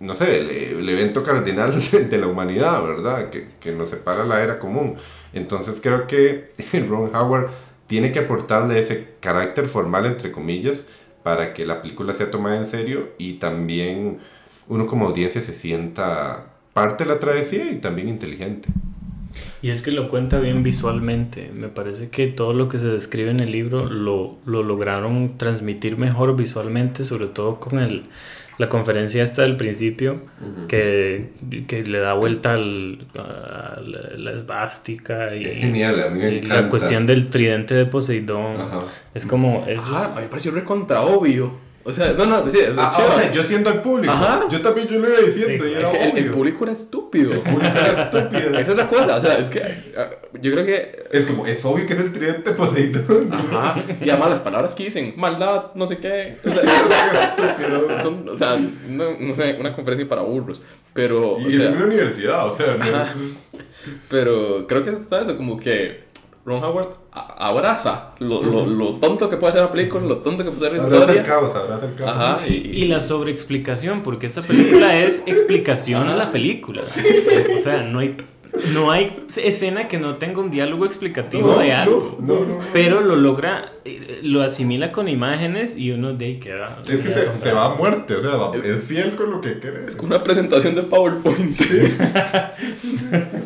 [0.00, 1.72] no sé, el, el evento cardinal
[2.10, 3.30] de la humanidad, ¿verdad?
[3.30, 4.96] Que, que nos separa la era común.
[5.32, 6.52] Entonces creo que
[6.88, 7.48] Ron Howard
[7.86, 10.84] tiene que aportarle ese carácter formal, entre comillas,
[11.22, 14.20] para que la película sea tomada en serio y también
[14.68, 18.68] uno como audiencia se sienta parte de la travesía y también inteligente.
[19.62, 21.50] Y es que lo cuenta bien visualmente.
[21.54, 25.98] Me parece que todo lo que se describe en el libro lo, lo lograron transmitir
[25.98, 28.04] mejor visualmente, sobre todo con el,
[28.58, 30.20] la conferencia esta del principio,
[30.68, 31.30] que,
[31.66, 36.38] que le da vuelta al, a la, la esvástica y, genial, a mí me y
[36.38, 36.62] encanta.
[36.62, 38.60] la cuestión del tridente de Poseidón.
[38.60, 38.84] Ajá.
[39.14, 39.64] Es como...
[39.66, 41.65] Es, Ah, a mí me pareció recontra obvio.
[41.88, 43.08] O sea, no, no, sí, Ah, chido.
[43.14, 44.40] o sea, yo siendo el público, Ajá.
[44.50, 46.32] yo también yo lo iba diciendo Sí, y Es era que el, el obvio.
[46.34, 47.32] público era estúpido.
[47.32, 48.58] El público era estúpido.
[48.58, 49.62] Esa es la cosa, o sea, es que
[49.96, 51.04] ah, yo creo que...
[51.12, 53.32] Es como, es obvio que es el tridente Poseidón.
[53.32, 53.82] Ajá.
[54.04, 56.36] Y además las palabras que dicen, maldad, no sé qué.
[56.44, 56.62] O sea,
[57.36, 58.00] Estúpido.
[58.02, 60.60] son, o sea no, no sé, una conferencia para burros.
[60.92, 63.56] Pero, o Y sea, en una universidad, o sea, no-
[64.08, 66.05] pero creo que está eso, como que
[66.46, 70.50] Ron Howard abraza lo, lo, lo tonto que puede ser la película, lo tonto que
[70.52, 71.22] puede ser la abraza el historia.
[71.24, 72.10] caos, abraza el caos.
[72.10, 76.82] Ajá, Y, y la sobreexplicación, porque esta película es explicación a la película.
[77.58, 78.16] O sea, no hay,
[78.72, 82.16] no hay escena que no tenga un diálogo explicativo No, de algo.
[82.20, 82.58] no, no, no.
[82.72, 86.78] Pero lo logra, eh, lo asimila con imágenes y uno de ahí queda.
[86.88, 89.58] Es que se, se va a muerte, o sea, va- es fiel con lo que
[89.58, 89.86] quiere.
[89.86, 91.56] Es como una presentación de PowerPoint.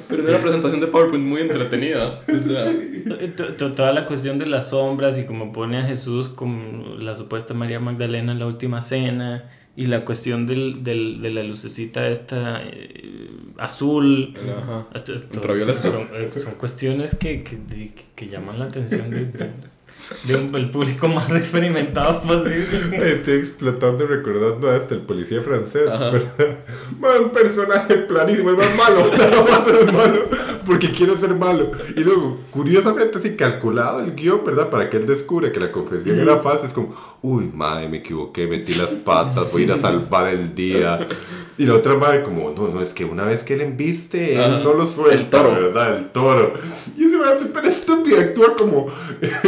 [0.09, 2.21] Pero es una presentación de PowerPoint muy entretenida.
[2.35, 5.83] O sea, Eh, to- to- Toda la cuestión de las sombras y como pone a
[5.83, 11.23] Jesús como la supuesta María Magdalena en la última cena y la cuestión del, del-
[11.23, 14.35] de la lucecita esta eh, azul.
[14.59, 14.87] ajá.
[15.91, 19.51] Son, eh, son cuestiones que, que, que llaman la atención de, de-
[20.25, 23.13] de un, el público más experimentado posible.
[23.13, 27.21] Estoy explotando recordando hasta el policía francés, ¿verdad?
[27.21, 30.29] un personaje planísimo, el más malo, no va a ser malo,
[30.65, 31.73] porque quiere ser malo.
[31.97, 34.71] Y luego, curiosamente, así calculado el guion, ¿verdad?
[34.71, 38.47] Para que él descubra que la confesión era falsa, es como, uy, madre, me equivoqué,
[38.47, 41.07] metí las patas, voy a ir a salvar el día.
[41.59, 44.63] Y la otra madre, como, no, no, es que una vez que él embiste, él
[44.63, 45.51] no lo suelta, el toro.
[45.51, 45.99] ¿verdad?
[45.99, 46.55] El toro.
[46.97, 48.87] Y ese va súper estúpido, actúa como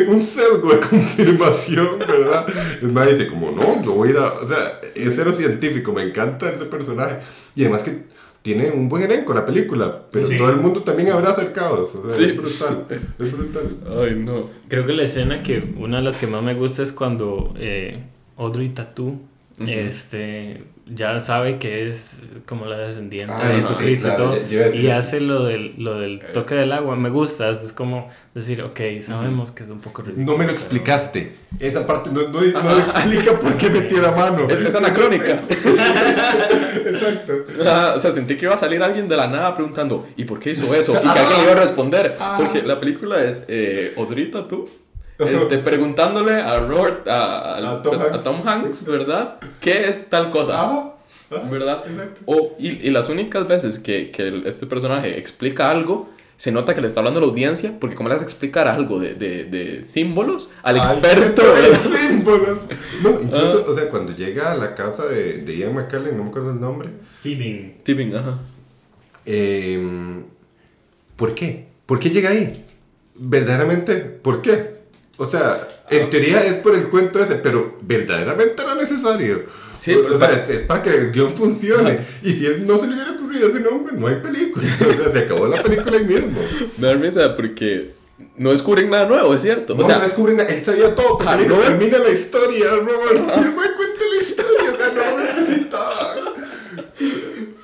[0.09, 2.47] un sesgo de confirmación, ¿verdad?
[2.81, 4.33] El madre dice, como, no, yo voy a ir a.
[4.33, 7.18] O sea, es cero científico, me encanta ese personaje.
[7.55, 8.03] Y además que
[8.42, 11.95] tiene un buen elenco la película, pero todo el mundo también habrá acercados.
[11.95, 12.25] O sea, sí.
[12.25, 12.87] es brutal.
[12.90, 13.77] Es brutal.
[14.01, 14.51] Ay, no.
[14.68, 18.03] Creo que la escena que una de las que más me gusta es cuando eh,
[18.37, 19.21] Audrey Tattoo
[19.59, 24.37] este ya sabe que es como la descendiente ah, de Jesucristo y todo,
[24.75, 26.97] y hace lo del, lo del toque del agua.
[26.97, 30.33] Me gusta, es como decir, ok, sabemos que es un poco ridículo.
[30.33, 31.37] No me lo explicaste.
[31.61, 34.49] Esa parte no, no, no explica por qué metí la mano.
[34.49, 35.40] Es, es anacrónica.
[36.85, 37.33] Exacto.
[37.97, 40.51] o sea, sentí que iba a salir alguien de la nada preguntando, ¿y por qué
[40.51, 40.95] hizo eso?
[40.95, 42.16] Y que alguien iba a responder.
[42.18, 42.37] Ah.
[42.38, 44.68] Porque la película es eh, Odrita, tú
[45.27, 47.83] este, preguntándole a Robert, a,
[48.23, 49.37] Tom Hanks, ¿verdad?
[49.61, 50.95] ¿Qué es tal cosa?
[51.51, 51.85] ¿Verdad?
[52.27, 56.81] O, y, y, las únicas veces que, que, este personaje explica algo, se nota que
[56.81, 59.45] le está hablando a la audiencia, porque como le vas a explicar algo de, de,
[59.45, 62.59] de símbolos al experto de símbolos.
[63.03, 63.71] No, incluso, ah.
[63.71, 66.61] o sea, cuando llega a la casa de, de Ian McKellen, no me acuerdo el
[66.61, 66.91] nombre.
[67.23, 67.79] Tibbing.
[67.83, 68.39] Tibbing, ajá.
[69.25, 70.23] Eh,
[71.17, 71.69] ¿Por qué?
[71.87, 72.67] ¿Por qué llega ahí?
[73.15, 74.82] Verdaderamente, ¿por qué?
[75.23, 79.45] O sea, en teoría es por el cuento ese, pero verdaderamente era necesario.
[79.73, 82.01] Sí, o, sea, es, para que el guion funcione.
[82.25, 84.67] Y si él no se le hubiera ocurrido ese nombre, no hay película.
[84.81, 86.41] O sea, se acabó la película ahí mismo.
[86.77, 87.95] Me da risa porque
[88.37, 89.77] no descubren nada nuevo, es cierto.
[89.77, 90.51] No, o sea, no descubren nada.
[90.51, 93.21] Él sabía todo, pero ah, termina la historia, Robert.
[93.21, 96.17] No me cuente la historia, o sea, no lo necesitaba.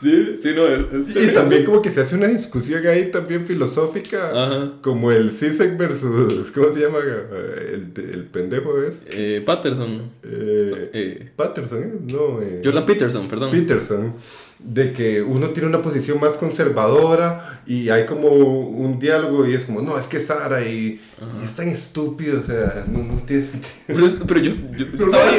[0.08, 0.66] Sí, sí, no.
[0.66, 5.76] Es, Y también como que se hace una discusión ahí también filosófica, como el Sisek
[5.76, 6.98] versus, ¿cómo se llama?
[6.98, 9.04] El, el pendejo es.
[9.10, 10.10] Eh, Patterson.
[10.22, 11.30] Eh, eh.
[11.36, 11.92] Patterson, ¿eh?
[12.10, 12.40] no.
[12.40, 13.50] Eh, Jordan Peterson, perdón.
[13.50, 14.14] Peterson
[14.58, 19.64] de que uno tiene una posición más conservadora y hay como un diálogo y es
[19.64, 21.00] como, no, es que Sara y,
[21.40, 23.46] y es tan estúpido, o sea, no, no tiene
[23.86, 25.30] Pero, pero yo, yo pero estaba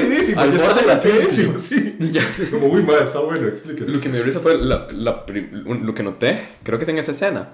[0.42, 1.98] al borde de la sí.
[2.52, 3.92] Como, muy mal, está bueno, explíqueme.
[3.92, 7.12] Lo que me dio fue la, la, lo que noté, creo que es en esa
[7.12, 7.50] escena,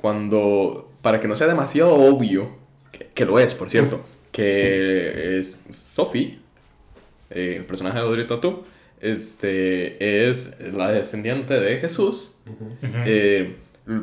[0.00, 2.50] cuando, para que no sea demasiado obvio,
[2.92, 6.38] que, que lo es, por cierto, que es Sophie,
[7.30, 8.64] eh, el personaje de Audrey Tautou,
[9.00, 12.34] este, es la descendiente de Jesús.
[12.82, 13.56] Eh,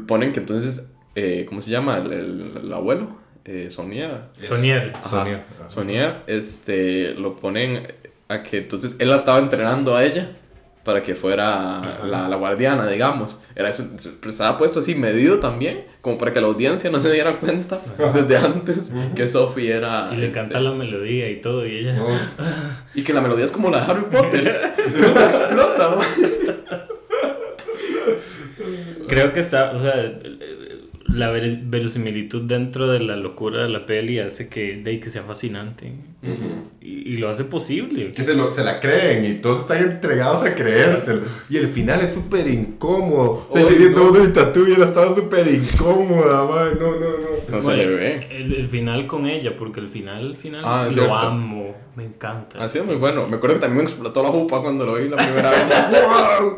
[0.07, 1.97] ponen que entonces, eh, ¿cómo se llama?
[1.97, 4.21] El, abuelo, eh, Sonier.
[5.67, 6.15] Sonier.
[6.27, 7.87] este, lo ponen
[8.27, 10.35] a que entonces él la estaba entrenando a ella
[10.85, 13.39] para que fuera la, la, guardiana, digamos.
[13.55, 13.89] Era eso,
[14.29, 17.81] estaba puesto así medido también, como para que la audiencia no se diera cuenta
[18.13, 20.09] desde antes que Sophie era...
[20.13, 21.97] Y le este, canta la melodía y todo, y ella...
[22.93, 24.73] y que la melodía es como la de Harry Potter.
[24.77, 25.97] explota,
[29.07, 30.19] Creo que está, o sea,
[31.15, 35.93] la verosimilitud dentro de la locura de la peli hace que, de que sea fascinante.
[36.81, 38.11] y, lo hace posible.
[38.11, 41.21] Que se, lo, se, la creen y todos están entregados a creérselo.
[41.49, 43.47] Y el final es súper incómodo.
[43.49, 44.67] O sea, diciendo no.
[44.67, 46.75] y ella estaba súper incómoda, madre.
[46.79, 47.34] No, no, no.
[47.55, 48.27] No se le ve.
[48.29, 51.75] El, final con ella, porque el final, el final ah, lo amo.
[51.95, 52.63] Me encanta.
[52.63, 53.27] Ha sido muy bueno.
[53.27, 55.63] Me acuerdo que también me explotó la jupa cuando lo vi la primera vez.
[56.39, 56.57] ¡Wow!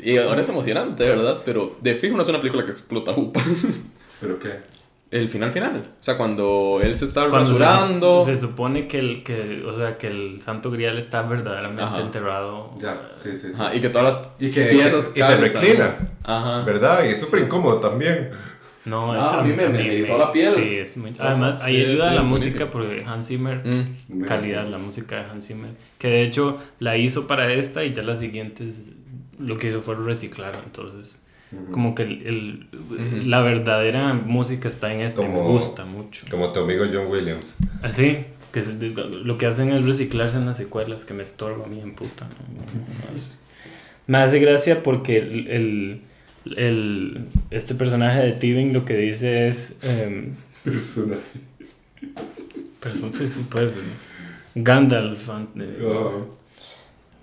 [0.00, 1.42] Y ahora es emocionante, ¿verdad?
[1.44, 3.66] Pero de fijo no es una película que explota jupas.
[4.20, 4.74] ¿Pero qué?
[5.14, 5.92] El final final.
[6.00, 8.24] O sea, cuando él se está rasurando.
[8.24, 12.72] Se, supone que el, que, o sea, que el Santo Grial está verdaderamente enterrado.
[12.78, 13.52] Ya, sí, sí.
[13.52, 13.62] sí.
[13.74, 15.98] y que todas las y que, piezas y, se reclina.
[16.24, 16.64] Ajá.
[16.64, 17.04] ¿Verdad?
[17.04, 18.30] Y es súper incómodo también.
[18.84, 20.52] No, ah, a mí me, me, hizo la piel.
[20.54, 21.14] Sí, es muy...
[21.18, 24.24] Además, ahí ayuda la música porque Hans Zimmer, mm.
[24.24, 25.70] calidad, la música de Hans Zimmer.
[25.98, 28.90] Que de hecho la hizo para esta y ya las siguientes
[29.38, 30.52] lo que hizo fue reciclar.
[30.64, 31.22] Entonces,
[31.70, 32.66] como que el,
[33.26, 36.26] la verdadera música está en esta me gusta mucho.
[36.30, 37.54] Como tu amigo John Williams.
[37.82, 38.62] Así, ah, que
[39.24, 42.28] lo que hacen es reciclarse en las secuelas, que me estorba a mí en puta.
[44.06, 46.02] me hace gracia porque el el,
[47.50, 49.76] este personaje de Tibing lo que dice es...
[49.82, 51.22] Eh, personaje.
[53.12, 53.72] sí, sí, pues.
[54.54, 55.28] Gandalf.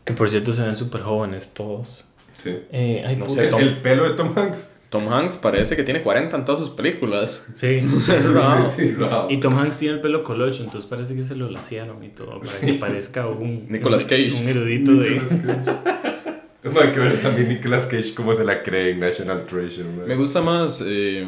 [0.04, 2.06] Que por cierto se ven súper jóvenes todos.
[2.44, 2.58] Sí.
[2.72, 4.70] Eh, no sé, el pelo de Tom Hanks.
[4.92, 7.48] Tom Hanks parece que tiene 40 en todas sus películas.
[7.56, 8.96] Sí, sí,
[9.30, 12.42] Y Tom Hanks tiene el pelo colocho, entonces parece que se lo laciaron y todo,
[12.42, 13.68] para que parezca un...
[13.70, 14.34] Nicolas Cage.
[14.34, 15.22] Un, erudito de...
[16.64, 19.88] Hay que ver también Nicolas Cage cómo se la cree en National Treasure.
[20.08, 21.28] Me gusta más eh,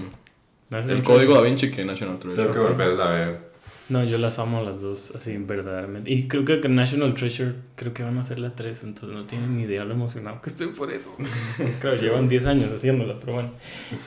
[0.70, 2.44] el Código Da Vinci que National Treasure.
[2.44, 3.54] Tengo que volverla a ver.
[3.90, 6.10] No, yo las amo las dos, así, verdaderamente.
[6.10, 9.58] Y creo que National Treasure, creo que van a ser la 3, entonces no tienen
[9.58, 11.14] ni idea lo emocionado que estoy por eso.
[11.82, 13.52] claro, llevan 10 años haciéndola, pero bueno.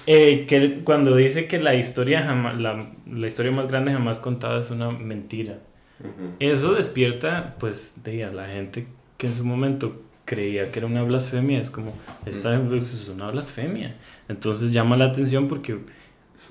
[0.07, 4.61] Eh, que cuando dice que la historia, jamás, la, la, historia más grande jamás contada
[4.61, 5.59] es una mentira,
[6.41, 8.87] eso despierta, pues, de a la gente
[9.19, 11.95] que en su momento creía que era una blasfemia, es como,
[12.27, 13.97] esta pues, es una blasfemia.
[14.29, 15.79] Entonces llama la atención porque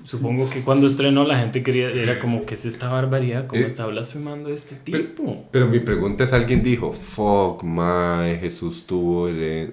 [0.04, 3.46] supongo que cuando estrenó la gente quería, era como, que es esta barbaridad?
[3.46, 5.44] ¿Cómo eh, está blasfemando este tipo?
[5.50, 9.28] Pero, mi pregunta es, ¿alguien dijo, fuck, my, Jesús tuvo,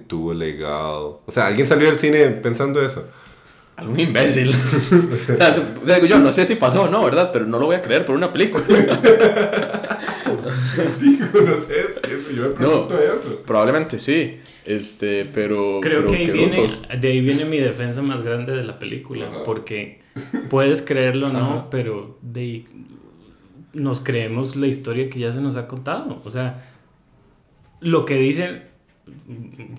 [0.05, 1.17] tuvo legal?
[1.25, 3.07] O sea, ¿alguien salió del cine pensando eso?
[3.75, 4.51] Algún imbécil.
[5.33, 5.55] o, sea,
[6.05, 7.31] yo no sé si pasó o no, ¿verdad?
[7.33, 8.63] Pero no lo voy a creer por una película.
[11.01, 11.87] Digo, no sé,
[12.35, 13.41] yo me pregunto eso.
[13.45, 14.37] Probablemente sí.
[14.65, 15.79] Este, pero.
[15.81, 16.67] Creo que ahí viene,
[16.99, 19.43] de ahí viene mi defensa más grande de la película.
[19.45, 20.01] Porque
[20.49, 22.65] puedes creerlo o no, pero de
[23.73, 26.21] nos creemos la historia que ya se nos ha contado.
[26.23, 26.63] O sea,
[27.81, 28.61] lo que dice,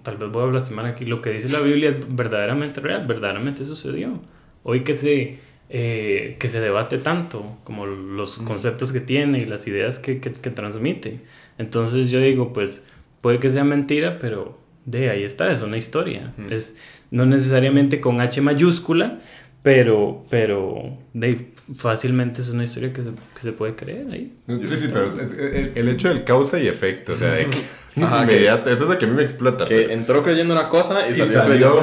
[0.03, 3.65] tal vez voy a blasfemar aquí, lo que dice la Biblia es verdaderamente real, verdaderamente
[3.65, 4.21] sucedió.
[4.65, 5.39] Hoy que se,
[5.71, 10.33] eh, que se debate tanto, como los conceptos que tiene y las ideas que, que,
[10.33, 11.21] que transmite.
[11.59, 12.85] Entonces yo digo, pues
[13.21, 16.33] puede que sea mentira, pero de ahí está, es una historia.
[16.51, 16.77] Es
[17.11, 19.19] no necesariamente con H mayúscula,
[19.63, 24.37] pero, pero de, fácilmente es una historia que se, que se puede creer ahí.
[24.63, 27.63] Sí, sí, pero el, el, hecho del causa y efecto, o sea, de que
[27.97, 29.65] inmediato, eso es lo que a mí me explota.
[29.65, 31.83] Que entró creyendo una cosa y, salió,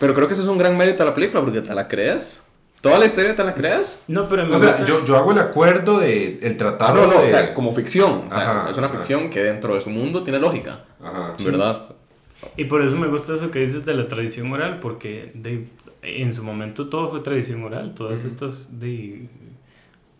[0.00, 2.42] pero creo que eso es un gran mérito de la película porque te la crees.
[2.80, 4.02] ¿Toda la historia te la crees?
[4.08, 7.02] No, pero O sea, yo, yo hago el acuerdo de el tratado.
[7.02, 8.24] Ah, no, no, o sea, como ficción.
[8.26, 10.84] O sea, es una ficción que dentro de su mundo tiene lógica.
[11.02, 11.34] Ajá.
[11.44, 11.82] ¿Verdad?
[12.56, 15.66] Y por eso me gusta eso que dices de la tradición oral, porque de,
[16.02, 17.94] en su momento todo fue tradición oral.
[17.94, 19.28] Todas estas de,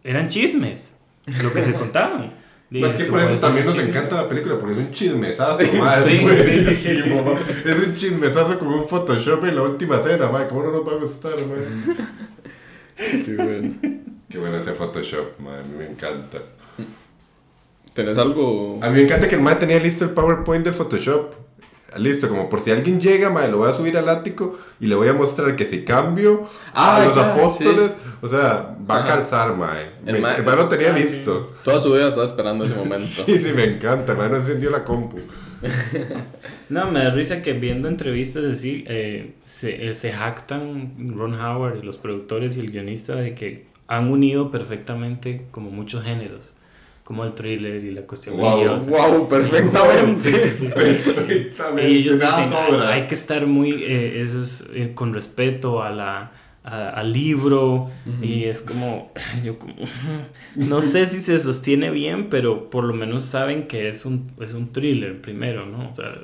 [0.04, 0.96] eran chismes,
[1.42, 2.32] lo que se contaban.
[2.70, 5.66] es que por eso también nos encanta la película, porque es un chismesazo, sí,
[6.64, 6.90] sí, sí,
[7.64, 10.48] Es un chismesazo como un Photoshop en la última escena, madre.
[10.48, 11.64] ¿Cómo no nos va a gustar, madre?
[13.24, 13.74] Qué bueno.
[14.28, 15.60] Qué bueno ese Photoshop, madre.
[15.60, 16.38] A mí me encanta.
[17.94, 18.78] ¿Tenés algo?
[18.82, 21.34] A mí me encanta que el madre tenía listo el PowerPoint del Photoshop.
[21.96, 24.94] Listo, como por si alguien llega, madre, lo voy a subir al ático y le
[24.94, 29.56] voy a mostrar que si cambio a ah, los apóstoles, o sea, va a calzar,
[29.56, 29.90] madre.
[30.06, 31.52] El, hermano tenía ah, listo.
[31.64, 33.08] Toda su vida estaba esperando ese momento.
[33.26, 35.18] sí, sí, me encanta, hermano encendió la compu.
[36.68, 41.78] no, me da risa que viendo entrevistas así, eh, se, eh, se jactan Ron Howard
[41.78, 46.54] y los productores y el guionista de que han unido perfectamente como muchos géneros
[47.10, 50.32] como el thriller y la cuestión wow, Wow, perfectamente.
[50.32, 51.90] Sí, sí, perfectamente.
[51.90, 52.52] Y ellos dicen,
[52.86, 56.30] hay, que estar muy, eh, eso es, eh, con respeto a la,
[56.62, 59.12] al libro y es como,
[59.44, 59.74] yo como,
[60.56, 64.52] no sé si se sostiene bien, pero por lo menos saben que es un, es
[64.52, 65.88] un thriller primero, ¿no?
[65.90, 66.14] O sea,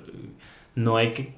[0.74, 1.32] no hay que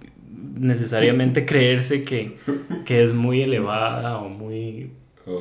[0.55, 2.37] necesariamente creerse que,
[2.85, 4.91] que es muy elevada o muy,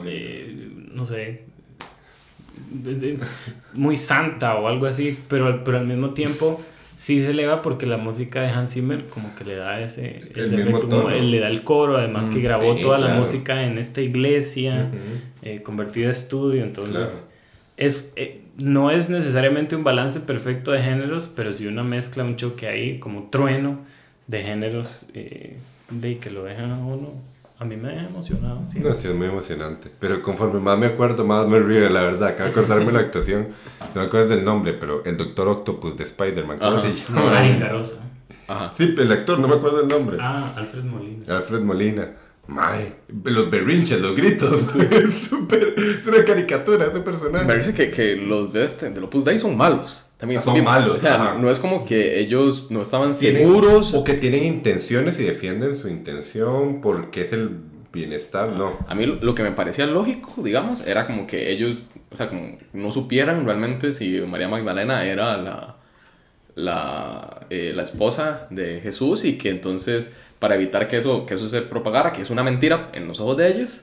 [0.05, 1.45] eh, no sé,
[3.73, 6.61] muy santa o algo así, pero, pero al mismo tiempo
[6.97, 11.11] sí se eleva porque la música de Hans Zimmer como que le da ese, efecto,
[11.11, 14.89] él le da el coro, además que mm, grabó toda la música en esta iglesia,
[15.43, 17.29] eh, convertida a estudio, entonces
[17.77, 22.35] es, eh, no es necesariamente un balance perfecto de géneros, pero sí una mezcla, un
[22.35, 23.79] choque ahí, como trueno
[24.25, 25.57] de géneros eh,
[25.91, 27.13] de que lo dejan a uno
[27.59, 28.61] a mí me ha emocionado.
[28.71, 28.79] Sí.
[28.79, 29.91] No, sí, es muy emocionante.
[29.99, 32.29] Pero conforme más me acuerdo, más me río, la verdad.
[32.29, 33.47] Acabo de acordarme la actuación.
[33.95, 36.59] No me acuerdo del nombre, pero el Doctor Octopus de Spider-Man.
[36.59, 37.31] ¿Cómo se llama?
[37.31, 37.97] Ryan Carosa.
[38.47, 38.71] Ajá.
[38.77, 40.17] Sí, el actor, no me acuerdo el nombre.
[40.19, 41.37] Ah, Alfred Molina.
[41.37, 42.11] Alfred Molina.
[42.47, 44.53] Mae, los berrinches, los gritos.
[44.75, 47.43] es, super, es una caricatura ese personaje.
[47.43, 50.06] Me parece que, que los de este, de Opus Dei son malos.
[50.17, 50.95] También son, malos.
[50.95, 53.93] O sea, no es como que ellos no estaban seguros.
[53.93, 57.51] O que tienen intenciones y defienden su intención porque es el
[57.93, 58.77] bienestar, no.
[58.87, 62.55] A mí lo que me parecía lógico, digamos, era como que ellos, o sea, como
[62.73, 65.77] no supieran realmente si María Magdalena era la,
[66.55, 71.47] la, eh, la esposa de Jesús y que entonces para evitar que eso, que eso
[71.47, 73.81] se propagara, que es una mentira en los ojos de ellos,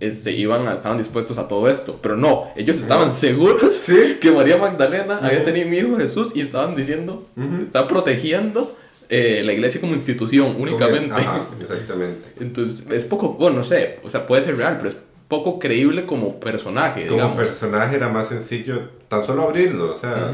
[0.00, 1.98] este, iban estaban dispuestos a todo esto.
[2.00, 3.84] Pero no, ellos estaban seguros
[4.20, 7.26] que María Magdalena había tenido mi hijo Jesús y estaban diciendo,
[7.64, 8.76] estaban protegiendo
[9.08, 11.14] eh, la iglesia como institución únicamente.
[11.14, 12.32] Ajá, exactamente.
[12.40, 14.96] Entonces, es poco, bueno, no sé, o sea, puede ser real, pero es
[15.28, 20.32] poco creíble como personaje, Como personaje era más sencillo tan solo abrirlo, o sea,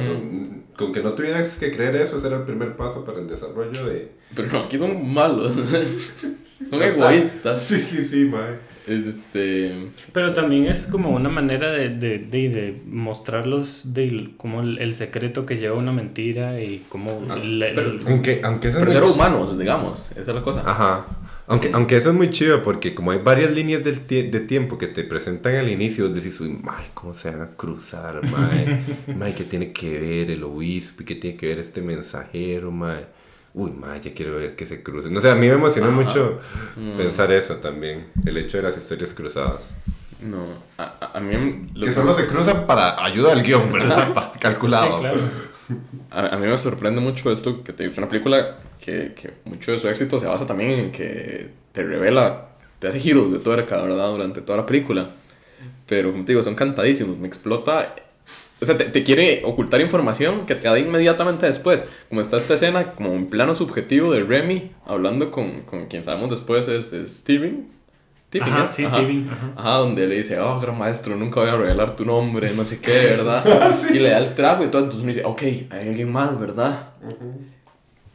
[0.77, 3.87] con, que no tuvieras que creer eso, ese era el primer paso para el desarrollo
[3.87, 4.11] de...
[4.35, 5.55] Pero no, aquí son malos,
[6.71, 7.63] son egoístas.
[7.63, 8.73] Sí, sí, sí, mae.
[8.87, 9.91] Es este...
[10.13, 15.47] Pero también es como una manera de, de, de, de mostrarlos de como el, secreto
[15.47, 17.23] que lleva una mentira y como...
[17.31, 20.63] Ah, pero, aunque, aunque pero ser humanos, digamos, esa es la cosa.
[20.67, 21.07] Ajá.
[21.47, 24.87] Aunque, aunque eso es muy chido porque como hay varias líneas del de tiempo que
[24.87, 28.85] te presentan al inicio, decís, uy, mae, ¿cómo se van a cruzar, mae?
[29.17, 31.05] mae, ¿qué tiene que ver el obispo?
[31.05, 33.07] ¿Qué tiene que ver este mensajero, mae?
[33.55, 35.13] Uy, mae, ya quiero ver que se crucen.
[35.13, 36.41] No sé, a mí me emocionó mucho
[36.77, 36.97] mm.
[36.97, 39.77] pensar eso también, el hecho de las historias cruzadas.
[40.23, 40.47] No,
[40.79, 41.71] a, a mí...
[41.75, 44.33] Que solo se cruzan para ayuda al guion, ¿verdad?
[44.41, 44.95] Calculado.
[44.95, 45.53] Sí, claro.
[46.11, 49.81] A, mí me sorprende mucho esto que te dice una película que, que, mucho de
[49.81, 54.11] su éxito se basa también en que te revela, te hace giros de tuerca, ¿verdad?
[54.11, 55.11] Durante toda la película.
[55.87, 57.17] Pero, como te digo, son cantadísimos.
[57.17, 57.95] Me explota.
[58.61, 61.85] O sea, te, te quiere ocultar información que te da inmediatamente después.
[62.09, 66.31] Como está esta escena, como un plano subjetivo de Remy hablando con, con quien sabemos
[66.31, 67.71] después es, Steven.
[68.31, 68.99] Tipping, ajá, sí, ajá.
[69.57, 69.71] Ajá.
[69.75, 73.15] donde le dice, oh, gran maestro, nunca voy a revelar tu nombre, no sé qué,
[73.15, 73.45] ¿verdad?
[73.93, 76.95] Y le da el trago y todo, entonces me dice, ok, hay alguien más, ¿verdad?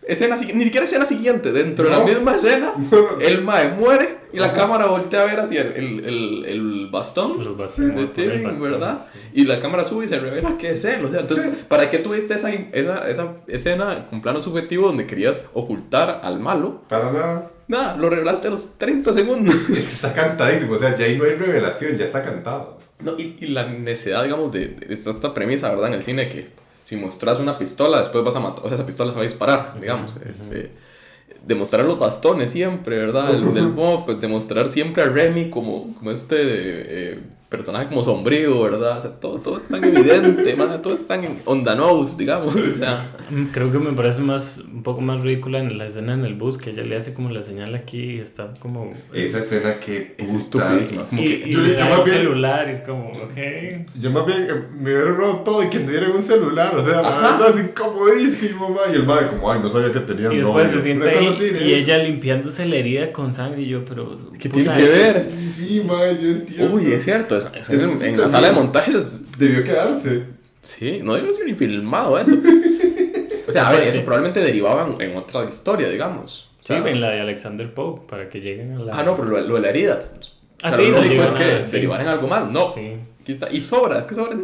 [0.08, 2.74] Escena, ni siquiera escena siguiente, dentro de la misma escena,
[3.20, 8.08] el mae muere y la cámara voltea a ver hacia el, el, el, bastón de
[8.08, 9.02] Tipping, ¿verdad?
[9.34, 12.00] Y la cámara sube y se revela que es él, o sea, entonces, ¿para qué
[12.00, 16.82] tuviste esa, esa, esa escena con plano subjetivo donde querías ocultar al malo?
[16.88, 17.52] Para nada.
[17.68, 19.56] Nada, lo revelaste a los 30 segundos.
[19.70, 22.78] está cantadísimo, o sea, ya ahí no hay revelación, ya está cantado.
[23.00, 25.90] No, y, y la necesidad, digamos, de, de, esta premisa, ¿verdad?
[25.90, 26.48] En el cine que
[26.88, 29.28] si mostras una pistola, después vas a matar, o sea, esa pistola se va a
[29.28, 30.16] disparar, digamos.
[30.26, 30.72] Este,
[31.46, 33.34] demostrar los bastones siempre, ¿verdad?
[33.34, 36.38] El, del mob, demostrar siempre a Remy como, como este...
[36.40, 37.20] Eh,
[37.50, 39.00] personaje como sombrío, ¿verdad?
[39.00, 42.54] O sea, todo, todo es tan evidente, man, todo es tan on the nose, digamos.
[42.56, 43.10] O sea.
[43.30, 46.34] Mm, creo que me parece más, un poco más ridícula en la escena en el
[46.34, 48.94] bus, que ella le hace como la señal aquí y está como...
[49.14, 51.04] Esa escena que es estupidísima.
[51.04, 53.96] Como y, que, yo le da un celular y es como, ok.
[53.96, 57.02] Yo más bien eh, me hubiera robado todo y que tuviera un celular, o sea,
[57.02, 58.92] la verdad es incomodísimo, man.
[58.92, 61.34] Y el madre como, ay, no sabía que tenía Y después se siente ahí
[61.66, 64.18] y ella limpiándose la herida con sangre y yo, pero...
[64.40, 65.32] ¿Qué tiene que ver?
[65.36, 66.76] Sí, man, yo entiendo.
[66.76, 69.24] Uy, es cierto, en, la sala de montajes.
[69.38, 70.24] Debió quedarse.
[70.62, 72.36] Sí, no debió ser ni filmado eso.
[73.48, 76.50] O sea, a ver, eso probablemente derivaba en, otra historia, digamos.
[76.60, 79.00] sí, en la de Alexander Pope, para que lleguen a la.
[79.00, 80.12] Ah, no, pero lo, de la herida.
[80.62, 82.52] Ah, sí, lo es que derivar en algo más.
[82.52, 82.74] No.
[82.74, 82.98] Sí.
[83.52, 84.38] Y sobra, es que sobra.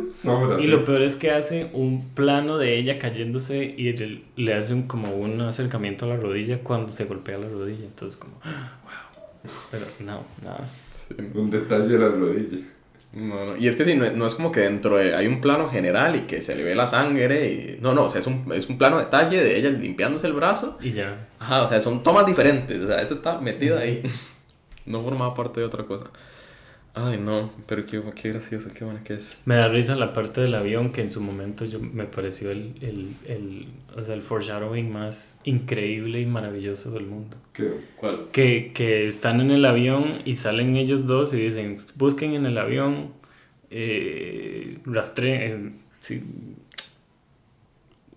[0.59, 3.93] y lo peor es que hace un plano de ella cayéndose y
[4.35, 7.85] le hace un, como un acercamiento a la rodilla cuando se golpea la rodilla.
[7.85, 9.02] Entonces, como, wow.
[9.71, 10.67] Pero no, nada.
[11.33, 12.65] un detalle de la rodilla.
[13.13, 13.57] No, no.
[13.57, 16.21] Y es que sí, no, es como que dentro de, hay un plano general y
[16.21, 17.77] que se le ve la sangre y...
[17.79, 20.79] No, no, o sea, es un, es un plano detalle de ella limpiándose el brazo.
[20.81, 21.27] Y ya.
[21.39, 22.81] Ajá, o sea, son tomas diferentes.
[22.81, 24.01] O sea, esa está metida ahí.
[24.85, 26.05] no formaba parte de otra cosa.
[26.95, 29.35] Ay, no, pero qué, qué gracioso, qué buena que es.
[29.45, 32.75] Me da risa la parte del avión que en su momento yo, me pareció el,
[32.81, 33.67] el, el,
[33.97, 37.37] o sea, el foreshadowing más increíble y maravilloso del mundo.
[37.51, 37.71] ¿Qué?
[37.95, 38.27] ¿Cuál?
[38.31, 42.59] Que, que están en el avión y salen ellos dos y dicen, busquen en el
[42.59, 43.13] avión,
[43.71, 46.21] eh, rastre, sí,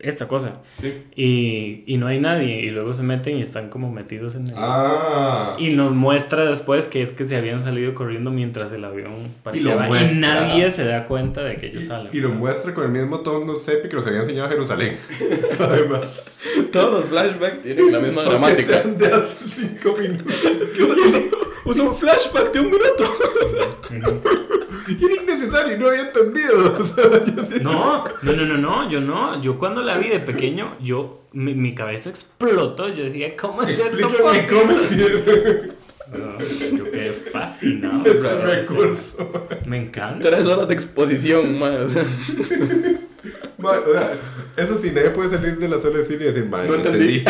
[0.01, 0.61] esta cosa.
[0.81, 1.05] Sí.
[1.15, 2.57] Y, y, no hay nadie.
[2.63, 4.55] Y luego se meten y están como metidos en el...
[4.57, 5.57] Ah.
[5.59, 9.89] Y nos muestra después que es que se habían salido corriendo mientras el avión partía.
[9.91, 12.09] Y, y, nadie se da cuenta de que ellos salen.
[12.13, 14.97] Y lo muestra con el mismo tono sepi que nos había enseñado a Jerusalén.
[15.59, 16.23] Además.
[16.71, 18.81] Todos los flashbacks tienen la misma gramática.
[18.81, 20.35] de hace cinco minutos.
[20.45, 20.83] Es que
[21.65, 23.05] usa, un flashback de un minuto.
[25.37, 26.79] Y era innecesario, no había entendido.
[27.63, 29.41] no, no, no, no, no, yo no.
[29.43, 32.89] Yo cuando la vi de pequeño, yo, mi, mi cabeza explotó.
[32.89, 35.75] Yo decía, ¿cómo es esto posible?
[36.77, 38.05] yo quedé fascinado.
[38.07, 39.49] Es un recurso.
[39.67, 40.31] Me encanta.
[40.31, 41.73] Tres horas de exposición más.
[41.73, 42.05] o sea,
[44.57, 47.25] eso sí, nadie puede salir de la sala de cine y decir, madre, no, entendí.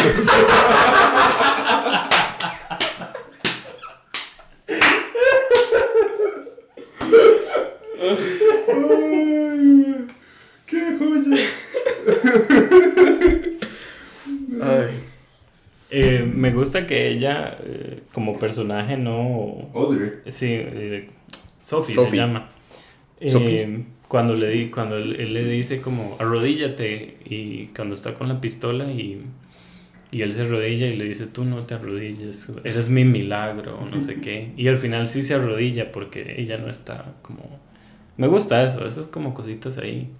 [10.67, 11.37] ¡Qué joya!
[14.63, 15.03] Ay.
[15.91, 19.71] Eh, me gusta que ella, eh, como personaje, no.
[19.75, 20.13] Audrey.
[20.29, 21.09] Sí, eh,
[21.63, 22.51] Sophie, se llama.
[23.21, 28.41] Eh, cuando le di, cuando él, le dice como arrodíllate y cuando está con la
[28.41, 29.23] pistola y
[30.13, 33.87] Y él se arrodilla y le dice, tú no te arrodilles, eres mi milagro, o
[33.87, 34.53] no sé qué.
[34.57, 37.61] Y al final sí se arrodilla porque ella no está como...
[38.17, 40.11] Me gusta eso, esas como cositas ahí.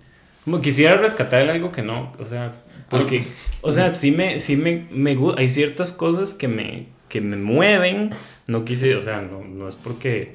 [0.45, 2.55] Como quisiera rescatar algo que no, o sea,
[2.89, 3.25] porque,
[3.63, 8.11] o sea, sí me, sí me, me hay ciertas cosas que me, que me mueven,
[8.47, 10.35] no quise, o sea, no, no es porque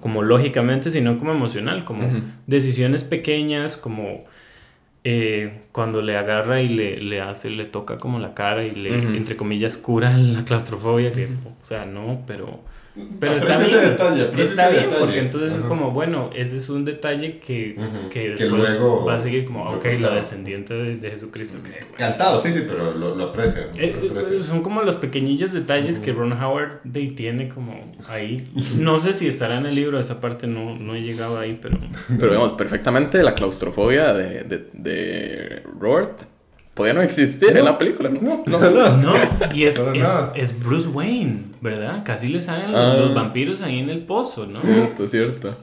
[0.00, 2.10] como lógicamente, sino como emocional, como
[2.48, 4.24] decisiones pequeñas, como
[5.04, 9.16] eh, cuando le agarra y le, le, hace, le toca como la cara y le,
[9.16, 12.60] entre comillas, cura la claustrofobia, que, o sea, no, pero
[13.18, 13.80] pero está bien.
[13.80, 17.76] Detalle, está bien, porque entonces es como, bueno, ese es un detalle que,
[18.10, 19.04] que, después luego...
[19.06, 21.58] va a seguir como, ok, la descendiente de, Jesucristo.
[21.96, 23.62] Cantado, sí, sí, pero lo, lo aprecio.
[23.76, 26.80] Eh, son como los pequeñillos detalles que Ron Howard
[27.16, 28.46] tiene como ahí.
[28.76, 31.78] No sé si estará en el libro, esa parte no, no he llegado ahí, pero...
[32.08, 36.22] Pero digamos, perfectamente la claustrofobia de, de, de Robert
[36.74, 38.42] podía no existir en la película, ¿no?
[38.46, 39.14] No, no, no.
[39.54, 42.02] y es, es, es, Bruce Wayne, ¿verdad?
[42.04, 43.14] Casi le salen los, los, ah.
[43.14, 44.60] vampiros ahí en el pozo, ¿no?
[44.60, 45.56] Cierto, cierto.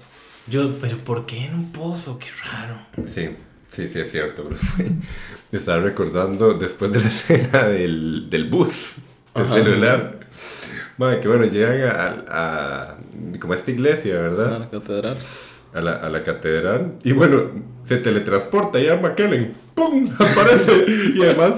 [0.47, 2.20] Yo, pero ¿por qué en un pozo?
[2.20, 2.80] Qué raro.
[3.05, 3.30] Sí,
[3.72, 4.97] sí, sí, es cierto, Bruce Wayne.
[5.51, 8.93] Estaba recordando después de la escena del, del bus,
[9.36, 10.20] el celular.
[10.97, 12.97] Madre, que bueno, llegan a, a,
[13.39, 14.55] como a esta iglesia, ¿verdad?
[14.55, 15.18] A la catedral
[15.74, 16.93] a la, a la catedral.
[17.03, 17.51] Y bueno,
[17.84, 19.53] se teletransporta ya McKellen.
[19.80, 20.09] ¡Pum!
[20.19, 20.86] Aparece.
[21.15, 21.55] y además,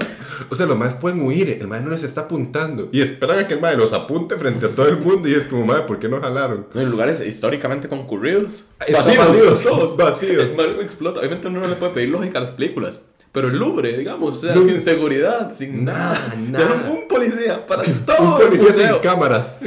[0.48, 1.58] o sea, los más pueden huir.
[1.60, 2.88] El madre no les está apuntando.
[2.92, 5.28] Y esperan a que el madre los apunte frente a todo el mundo.
[5.28, 6.66] Y es como, madre, ¿por qué no jalaron?
[6.74, 8.64] en lugares históricamente concurridos.
[8.78, 9.18] Vacíos.
[9.18, 9.62] Vacíos.
[9.62, 9.96] Todos.
[9.96, 10.50] Vacíos.
[10.58, 11.20] El explota.
[11.20, 13.00] Obviamente uno no le puede pedir lógica a las películas.
[13.32, 16.34] Pero el Louvre, digamos, o sea, sin seguridad, sin nada.
[16.50, 16.86] nada.
[16.90, 18.36] Un policía para todo.
[18.36, 19.60] Un policía sin cámaras.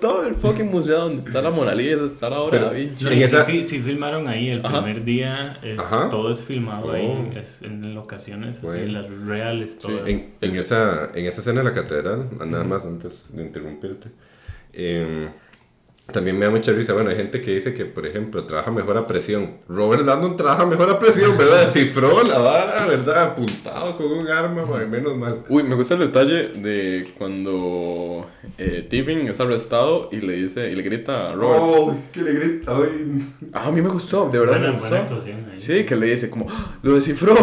[0.00, 3.62] Todo el fucking museo donde está la Mona Lisa, está la obra de Da Vinci.
[3.62, 5.60] sí, filmaron ahí el primer día,
[6.10, 7.38] todo es filmado ahí, oh.
[7.38, 10.06] es en locaciones así, las reales, todas.
[10.06, 14.08] En, en, esa, en esa escena de la catedral, nada más antes de interrumpirte,
[14.72, 15.28] eh,
[16.12, 18.96] también me da mucha risa, bueno, hay gente que dice que, por ejemplo, trabaja mejor
[18.96, 19.58] a presión.
[19.68, 21.70] Robert Landon trabaja mejor a presión, ¿verdad?
[21.72, 23.22] Cifró la vara, ¿verdad?
[23.22, 25.42] Apuntado con un arma, menos mal.
[25.48, 28.26] Uy, me gusta el detalle de cuando
[28.58, 31.62] eh, Tiffin es arrestado y le dice, y le grita a Robert.
[31.62, 32.76] Oh, que le grita,
[33.52, 34.96] Ah, a mí me gustó, de verdad me gustó.
[35.56, 36.78] Sí, que le dice como, ¡Ah!
[36.82, 37.34] lo descifró.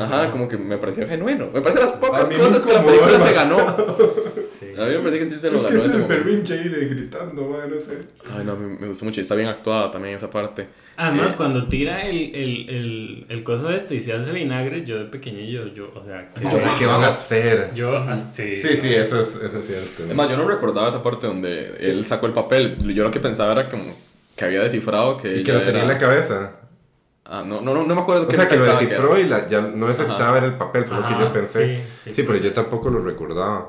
[0.00, 1.48] Ajá, como que me pareció genuino.
[1.52, 3.56] Me parece las pocas cosas que la película se ganó.
[4.78, 5.82] A mí me parece que sí se lo ganó.
[5.82, 7.98] Es el perrinche ahí gritando, no sé.
[8.30, 9.20] Ay, no, me, gustó mucho.
[9.20, 10.68] Está bien actuada también esa parte.
[10.96, 14.98] Además, eh, cuando tira el, el, el, el coso este y se hace vinagre, yo
[14.98, 16.30] de pequeñillo, yo, o sea...
[16.78, 17.72] ¿Qué van a hacer?
[17.74, 18.58] Yo, ah, sí.
[18.58, 20.02] Sí, sí, eso es, eso es cierto.
[20.04, 22.76] Además, yo no recordaba esa parte donde él sacó el papel.
[22.94, 23.94] Yo lo que pensaba era como
[24.36, 25.38] que había descifrado que...
[25.38, 26.52] Y que lo tenía en la cabeza.
[27.28, 29.88] Ah, no, no, no, me acuerdo O sea, que lo descifró y la, ya no
[29.88, 31.84] necesitaba ver el papel, fue lo que yo pensé.
[32.04, 33.68] Sí, sí, pero yo tampoco lo recordaba.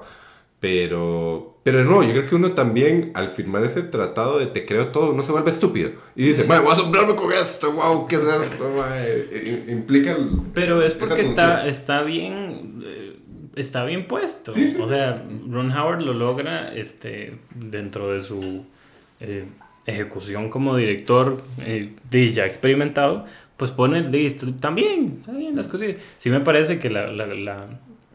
[0.59, 4.87] Pero, pero no, yo creo que uno también, al firmar ese tratado de te creo
[4.87, 5.91] todo, uno se vuelve estúpido.
[6.15, 9.71] Y dice, voy a asombrarme con esto, wow, ¿qué es esto?
[9.71, 13.17] Implica el, Pero es porque está, está bien, eh,
[13.55, 14.51] está bien puesto.
[14.51, 18.65] O sea, Ron Howard lo logra este, dentro de su
[19.19, 19.45] eh,
[19.85, 21.93] ejecución como director eh,
[22.33, 23.25] ya experimentado,
[23.57, 25.95] pues pone listo, también, está bien las cosas.
[26.17, 27.67] Sí me parece que la, la, la,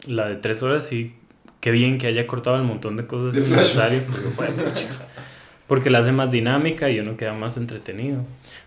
[0.06, 1.14] la de tres horas sí
[1.62, 4.28] qué bien que haya cortado el montón de cosas innecesarias porque,
[5.68, 8.26] porque la hace más dinámica y uno queda más entretenido.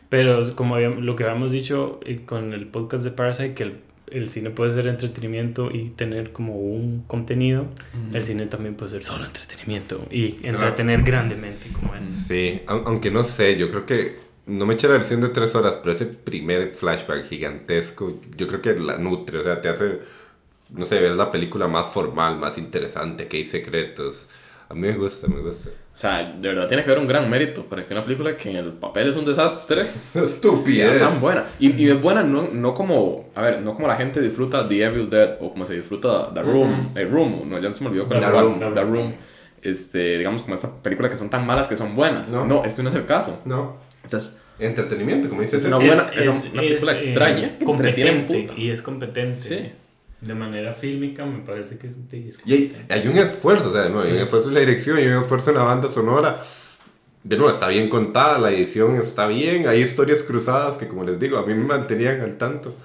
[0.09, 3.79] Pero como lo que habíamos dicho eh, con el podcast de Parasite, que el,
[4.11, 7.67] el cine puede ser entretenimiento y tener como un contenido,
[8.13, 12.05] el cine también puede ser solo entretenimiento y entretener grandemente como es.
[12.05, 14.15] Sí, aunque no sé, yo creo que
[14.45, 18.61] no me eché la versión de tres horas, pero ese primer flashback gigantesco, yo creo
[18.61, 19.99] que la nutre, o sea, te hace
[20.75, 24.27] no sé, ver la película más formal, más interesante, que hay secretos.
[24.67, 25.69] A mí me gusta, me gusta.
[25.69, 28.49] O sea, de verdad tiene que haber un gran mérito para que una película que
[28.49, 30.99] en el papel es un desastre Estupidez.
[30.99, 31.45] sea tan buena.
[31.59, 34.83] Y, y es buena no, no, como, a ver, no como la gente disfruta The
[34.83, 38.07] Evil Dead o como se disfruta The Room, The Room, no, ya se me olvidó
[38.07, 39.13] con The, Room, The Room.
[39.61, 42.29] Este, digamos como estas películas que son tan malas que son buenas.
[42.29, 43.39] No, no este no es el caso.
[43.45, 43.77] No.
[44.03, 45.63] Entonces, entretenimiento, como dices.
[45.63, 49.39] Es una buena, es, una película eh, extraña, competente y es competente.
[49.39, 49.71] Sí
[50.25, 54.01] de manera fílmica me parece que es, y hay, un esfuerzo, o sea, ¿no?
[54.01, 56.39] hay un esfuerzo en la dirección, hay un esfuerzo en la banda sonora.
[57.23, 61.19] De nuevo, está bien contada, la edición está bien, hay historias cruzadas que como les
[61.19, 62.75] digo, a mí me mantenían al tanto.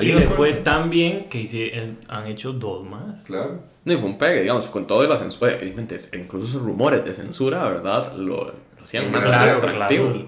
[0.00, 3.24] y le fue tan bien que han hecho dos más.
[3.24, 3.60] Claro.
[3.84, 7.12] No, y fue un pegue, digamos, con todo de la censura, incluso esos rumores de
[7.12, 8.14] censura, ¿verdad?
[8.16, 8.52] Lo,
[8.82, 10.26] hacían más atractivo.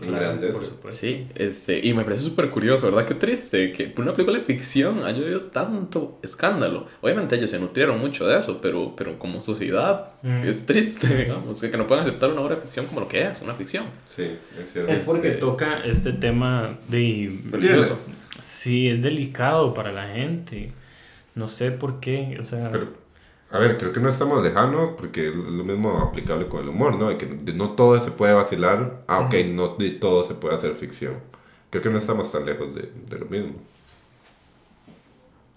[0.91, 3.07] Sí, este, y me parece súper curioso, ¿verdad?
[3.07, 6.87] Qué triste que por una película de ficción haya habido tanto escándalo.
[7.01, 10.45] Obviamente ellos se nutrieron mucho de eso, pero, pero como sociedad mm.
[10.45, 13.41] es triste, digamos, que, no puedan aceptar una obra de ficción como lo que es,
[13.41, 13.87] una ficción.
[14.07, 14.93] Sí, es cierto.
[14.93, 17.41] Es porque este, toca este tema de...
[17.51, 17.99] Religioso.
[18.41, 20.73] Sí, es delicado para la gente.
[21.35, 22.71] No sé por qué, o sea...
[23.55, 26.97] A ver, creo que no estamos lejanos porque es lo mismo aplicable con el humor,
[26.97, 27.11] ¿no?
[27.11, 30.75] De que no todo se puede vacilar, ah, ok, no de todo se puede hacer
[30.75, 31.15] ficción.
[31.71, 33.53] Creo que no estamos tan lejos de, de lo mismo.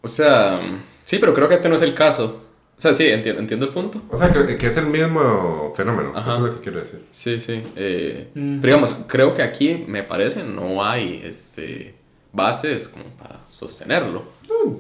[0.04, 0.62] O sea,
[1.06, 2.44] sí, pero creo que este no es el caso.
[2.78, 4.00] O sea, sí, entiendo, entiendo el punto.
[4.12, 6.12] O sea, que, que es el mismo fenómeno.
[6.16, 7.04] Eso es lo que quiero decir.
[7.10, 7.64] Sí, sí.
[7.76, 8.60] Eh, mm.
[8.62, 11.96] Pero digamos, creo que aquí, me parece, no hay este,
[12.32, 14.24] bases como para sostenerlo.
[14.48, 14.78] No,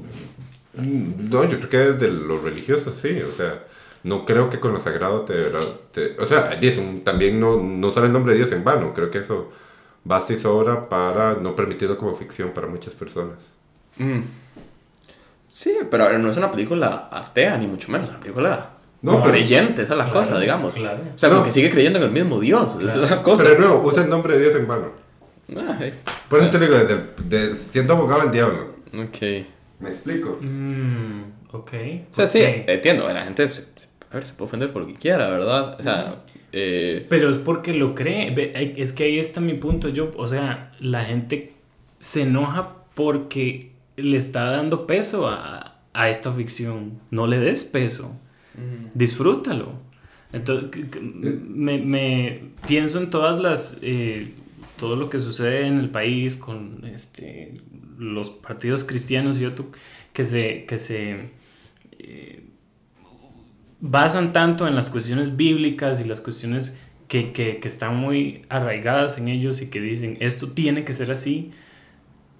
[0.78, 3.63] no, yo creo que desde lo religioso sí, o sea,
[4.03, 5.47] no creo que con lo sagrado te...
[6.17, 6.59] o sea,
[7.03, 9.51] también no, no sale el nombre de Dios en vano, creo que eso
[10.03, 13.38] basta y sobra para no permitirlo como ficción para muchas personas.
[13.97, 14.21] Mm.
[15.51, 18.69] Sí, pero no es una película atea, ni mucho menos, es una película
[19.01, 20.75] no, creyente, esa es la cosa, digamos.
[20.75, 20.99] Claro.
[21.13, 23.43] O sea, que sigue creyendo en el mismo Dios, esa es la cosa.
[23.43, 24.91] Pero no, usa el nombre de Dios en vano.
[25.55, 25.80] Ah,
[26.30, 28.75] Por eso te digo, desde, siendo abogado del diablo.
[28.93, 29.47] Ok.
[29.80, 30.39] ¿Me explico?
[30.41, 31.73] Mm, ok.
[32.11, 33.11] O sea, sí, entiendo.
[33.11, 33.61] La gente se,
[34.11, 35.78] a ver, se puede ofender por lo que quiera, ¿verdad?
[35.80, 36.23] O sea.
[36.51, 37.05] Eh...
[37.09, 38.34] Pero es porque lo cree.
[38.78, 39.89] Es que ahí está mi punto.
[39.89, 41.53] Yo, o sea, la gente
[41.99, 46.99] se enoja porque le está dando peso a, a esta ficción.
[47.11, 48.15] No le des peso.
[48.93, 49.73] Disfrútalo.
[50.34, 53.78] Entonces, me, me, pienso en todas las.
[53.82, 54.34] Eh,
[54.78, 57.53] todo lo que sucede en el país con este
[57.97, 59.71] los partidos cristianos y otro
[60.13, 61.30] que se, que se
[61.99, 62.43] eh,
[63.80, 69.17] basan tanto en las cuestiones bíblicas y las cuestiones que, que, que, están muy arraigadas
[69.17, 71.51] en ellos y que dicen esto tiene que ser así.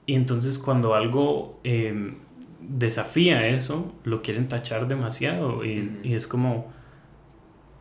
[0.06, 2.16] Y entonces cuando algo eh,
[2.62, 5.64] desafía eso, lo quieren tachar demasiado.
[5.64, 6.72] Y, y, es como,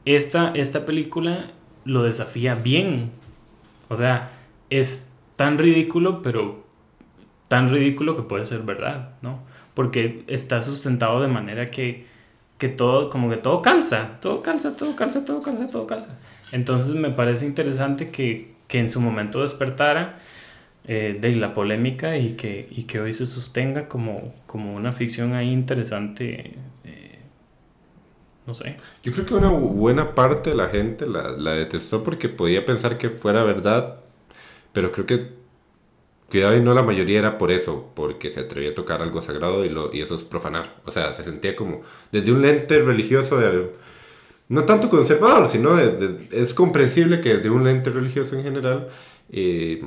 [0.05, 1.53] esta, esta película
[1.85, 3.11] lo desafía bien.
[3.89, 4.31] O sea,
[4.71, 6.65] es tan ridículo, pero
[7.49, 9.41] tan ridículo que puede ser verdad, ¿no?
[9.75, 12.07] Porque está sustentado de manera que,
[12.59, 16.19] que todo, como que todo calza, todo calza, todo calza, todo calza, todo calza.
[16.53, 20.19] Entonces me parece interesante que, que en su momento despertara
[20.89, 25.35] eh, de la polémica y que, y que hoy se sostenga como, como una ficción
[25.35, 26.55] ahí interesante.
[26.85, 27.19] Eh,
[28.47, 28.77] no sé.
[29.03, 32.99] Yo creo que una buena parte de la gente la, la detestó porque podía pensar
[32.99, 33.99] que fuera verdad,
[34.77, 35.47] pero creo que
[36.31, 39.65] Cuidado y no la mayoría era por eso, porque se atrevía a tocar algo sagrado
[39.65, 40.83] y, eso es profanar.
[40.85, 43.41] O sea, se sentía como desde un lente religioso,
[44.49, 48.89] no tanto conservador, sino es comprensible que desde un lente religioso en general
[49.31, 49.83] eh,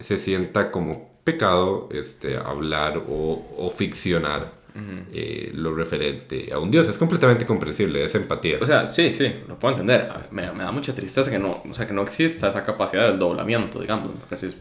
[0.00, 4.63] se sienta como pecado este, hablar o ficcionar.
[5.12, 6.88] Eh, lo referente a un Dios.
[6.88, 8.58] Es completamente comprensible, es empatía.
[8.60, 10.08] O sea, sí, sí, lo puedo entender.
[10.32, 13.18] Me, me, da mucha tristeza que no, o sea, que no exista esa capacidad del
[13.18, 14.10] doblamiento, digamos.
[14.18, 14.54] Porque así,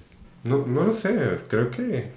[0.44, 1.16] no, no lo sé,
[1.48, 2.12] creo que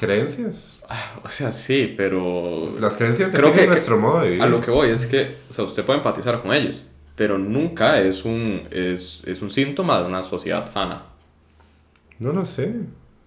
[0.00, 0.80] creencias.
[0.88, 2.70] Ah, o sea, sí, pero...
[2.80, 4.42] Las creencias creo que, nuestro modo de vivir.
[4.42, 8.00] A lo que voy es que, o sea, usted puede empatizar con ellos, pero nunca
[8.00, 11.02] es un, es, es un síntoma de una sociedad sana.
[12.18, 12.72] No lo sé.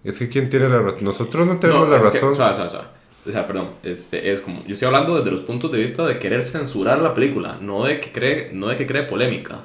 [0.02, 1.04] Es que quién tiene la razón.
[1.04, 2.32] Nosotros no tenemos la razón.
[2.32, 2.90] o, sea, o, sea,
[3.26, 6.18] o, sea, perdón, este, es como, yo estoy hablando desde los puntos de vista de
[6.18, 9.60] querer censurar la película, no de que cree, no de que cree polémica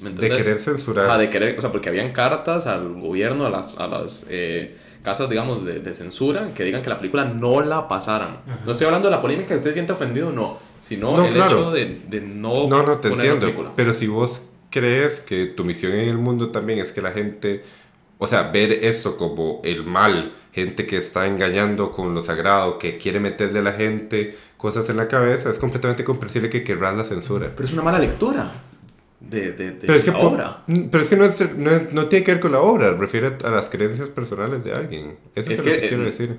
[0.00, 1.18] de querer censurar.
[1.18, 5.28] de querer, o sea, porque habían cartas al gobierno, a las, a las eh, casas,
[5.28, 8.38] digamos, de, de, censura, que digan que la película no la pasaran.
[8.64, 12.00] No estoy hablando de la polémica que usted siente ofendido, no, sino el hecho de,
[12.08, 13.72] de, no No, no, te entiendo.
[13.76, 17.62] Pero si vos crees que tu misión en el mundo también es que la gente,
[18.18, 22.96] o sea, ver eso como el mal, gente que está engañando con lo sagrado, que
[22.96, 27.04] quiere meterle a la gente cosas en la cabeza, es completamente comprensible que querrás la
[27.04, 27.50] censura.
[27.54, 28.52] Pero es una mala lectura
[29.20, 30.62] de, de, pero es que, la obra.
[30.66, 31.26] Mm, pero es que no,
[31.92, 35.16] no, tiene que ver con la obra, refiere a las creencias personales de alguien.
[35.34, 36.38] Eso es, lo que, quiero decir.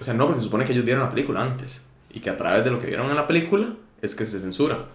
[0.00, 1.80] O sea, no, porque se supone que ellos vieron la película antes
[2.10, 4.86] y que a través de lo que vieron en la película es que se censura.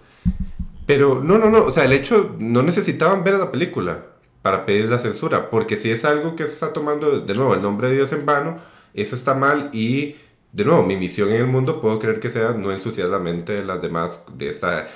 [0.85, 4.05] Pero no, no, no, o sea, el hecho, no necesitaban ver la película
[4.41, 7.61] para pedir la censura, porque si es algo que se está tomando, de nuevo, el
[7.61, 8.57] nombre de Dios en vano,
[8.93, 10.15] eso está mal y
[10.51, 13.53] de nuevo, mi misión en el mundo puedo creer que sea no ensuciar la mente
[13.53, 14.87] de las demás, de esta,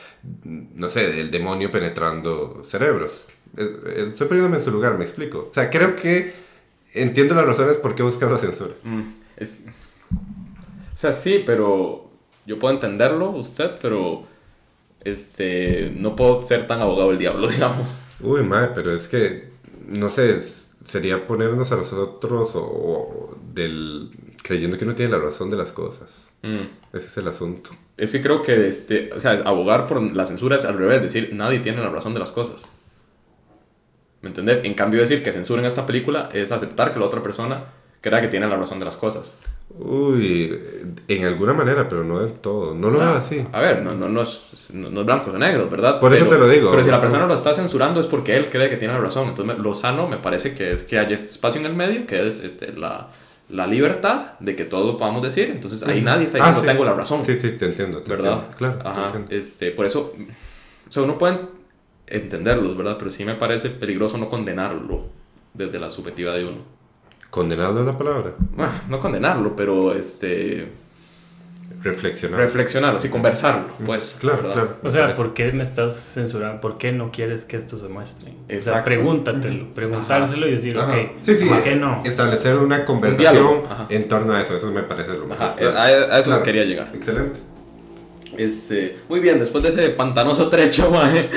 [0.44, 3.28] no sé, del demonio penetrando cerebros.
[3.56, 5.50] Eh, eh, estoy poniéndome en su lugar, me explico.
[5.52, 6.34] O sea, creo que
[6.94, 8.74] entiendo las razones por qué buscas la censura.
[8.84, 9.02] Mm,
[10.94, 12.10] o sea, sí, pero
[12.48, 14.26] yo puedo entenderlo, usted, pero
[15.06, 17.97] este, no puedo ser tan abogado del diablo, digamos.
[18.22, 19.54] Uy, madre, pero es que
[19.88, 20.39] no sé,
[20.86, 26.28] sería ponernos a nosotros o, del creyendo que uno tiene la razón de las cosas.
[26.41, 26.68] Mm.
[26.93, 27.72] Ese es el asunto.
[27.97, 31.30] Es que creo que, este, o sea, abogar por la censura es al revés, decir,
[31.34, 32.66] nadie tiene la razón de las cosas.
[34.22, 34.64] ¿Me entendés?
[34.64, 37.66] En cambio, decir que censuren esta película es aceptar que la otra persona
[38.04, 39.36] crea que tiene la razón de las cosas.
[39.80, 40.60] Uy,
[41.08, 42.76] en alguna manera, pero no del todo.
[42.76, 43.43] No lo veo así.
[43.51, 45.99] A ver, no, no, no, es, no, es blanco o negro, ¿verdad?
[45.99, 46.70] Por eso te lo digo.
[46.70, 49.30] Pero si la persona lo está censurando es porque él cree que tiene la razón.
[49.30, 52.28] Entonces, lo sano me parece que es que haya este espacio en el medio, que
[52.28, 53.10] es este, la,
[53.49, 55.49] la libertad de que todo lo podamos decir.
[55.49, 57.26] Entonces, ahí nadie está diciendo, ah, tengo la razón.
[57.26, 58.04] Sí, sí, te entiendo.
[58.06, 58.49] ¿Verdad?
[58.58, 58.80] Claro.
[58.84, 59.14] Ajá.
[59.30, 60.14] Este, por eso,
[60.88, 61.39] o sea, uno puede
[62.06, 62.97] entenderlos, ¿verdad?
[62.99, 65.06] Pero sí me parece peligroso no condenarlo
[65.54, 66.83] desde la subjetiva de uno.
[67.34, 68.36] ¿Condenarlo es la palabra?
[68.38, 70.68] Bueno, no condenarlo, pero este...
[71.82, 72.40] Reflexionar.
[72.40, 74.18] Reflexionarlo, sí, conversarlo, pues.
[74.20, 74.78] Claro, claro.
[74.84, 76.62] O sea, ¿por qué me estás censurando?
[76.62, 78.36] ¿Por qué no quieres que esto se muestre?
[78.50, 78.60] Exacto.
[78.60, 82.04] O sea, pregúntatelo, preguntárselo y decir, ok, sí, sí, ¿por qué no?
[82.06, 85.56] Establecer una conversación en torno a eso, eso me parece lo mejor.
[85.76, 86.92] A, eso quería llegar.
[86.94, 87.40] Excelente.
[88.38, 91.32] Este, muy bien, después de ese pantanoso trecho, mae.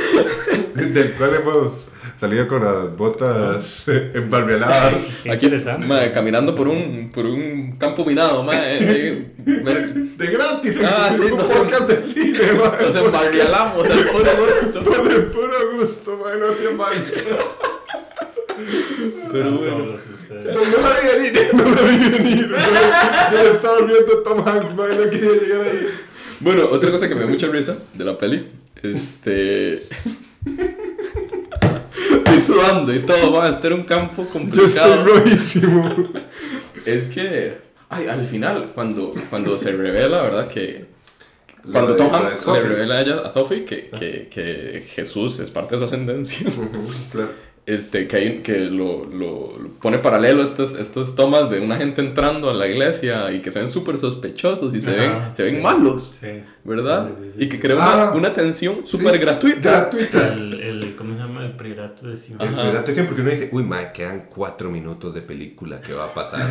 [0.75, 1.89] Del cual hemos
[2.19, 4.95] salido con las botas embarbioladas.
[5.31, 5.51] Aquí,
[5.87, 8.79] madre, caminando por un, por un campo minado, madre.
[8.81, 10.77] Eh, de gratis.
[10.85, 11.51] Ah, sí, nos,
[12.59, 12.87] madre.
[12.87, 14.83] Nos embarrialamos del puro gusto.
[14.83, 17.21] Por el puro gusto, madre, no hacía falta.
[19.33, 19.97] Pero bueno.
[20.29, 22.57] No, no la vi venir, no la vi venir.
[23.33, 25.87] Yo estaba viendo Tom Hanks, madre, no quería llegar ahí.
[26.41, 28.47] Bueno, otra cosa que me da mucha risa de la peli,
[28.83, 29.89] este
[32.41, 35.07] sudando y todo, va a estar un campo complicado.
[35.07, 36.11] Yo estoy.
[36.85, 37.59] Es que,
[37.89, 40.49] ay, al final, cuando, cuando se revela, ¿verdad?
[40.49, 40.87] Que
[41.73, 45.75] cuando Tom Hanks le revela a ella, a Sophie, que, que, que Jesús es parte
[45.75, 46.49] de su ascendencia.
[47.11, 49.53] claro este, que, que lo, lo,
[49.83, 53.59] pone paralelo estas, estas tomas de una gente entrando a la iglesia y que se
[53.59, 56.15] ven súper sospechosos y se ven, se ven malos,
[56.63, 57.11] ¿verdad?
[57.37, 59.91] y que crea una, ah, una, tensión súper gratuita.
[59.91, 60.35] gratuita.
[60.35, 61.45] El, el, ¿Cómo se llama?
[61.45, 62.41] El priorato de Sion.
[62.41, 65.93] El priorato de Sion, porque uno dice, uy, madre, quedan cuatro minutos de película, ¿qué
[65.93, 66.49] va a pasar?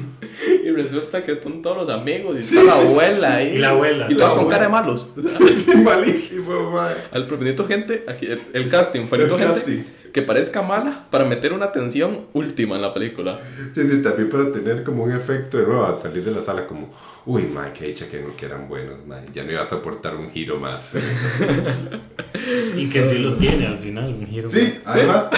[0.64, 3.54] y resulta que están todos los amigos y está la abuela ahí.
[3.54, 4.08] Y la abuela.
[4.10, 5.12] Y todos con cara de malos.
[5.76, 6.96] Malísimo, madre.
[7.12, 7.28] Al
[7.68, 9.36] gente, aquí, el, casting, fue gente.
[9.36, 13.38] Casting que parezca mala para meter una tensión última en la película.
[13.74, 16.88] Sí, sí, también para tener como un efecto de nuevo, salir de la sala como,
[17.26, 18.94] uy, Mike, que hecha que no que eran buenos,
[19.34, 20.94] ya no iba a soportar un giro más.
[22.76, 24.96] y que sí lo tiene al final, un giro sí, más.
[24.96, 25.28] Además,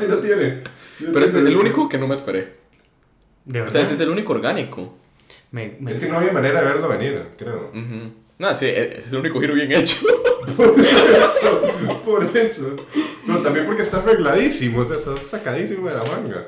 [0.00, 0.64] sí lo tiene.
[0.98, 2.54] Pero es el único que no me esperé.
[3.44, 3.68] ¿De verdad?
[3.68, 4.98] O sea, ese es el único orgánico.
[5.52, 7.70] Es que no había manera de verlo venir, creo.
[8.38, 9.96] No, sí, e, es el único giro bien hecho.
[10.56, 12.76] por eso, por eso.
[13.26, 16.46] Pero también porque está arregladísimo, o sea, está sacadísimo de la manga.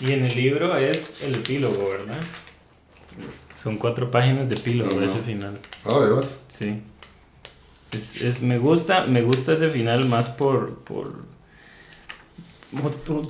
[0.00, 2.20] Y en el libro es el epílogo, ¿verdad?
[3.62, 5.58] Son cuatro páginas de epílogo ese final.
[5.84, 6.24] Ah, ¿de verdad?
[6.48, 6.82] Sí.
[7.92, 11.24] Es, es, me, gusta, me gusta ese final más por, por...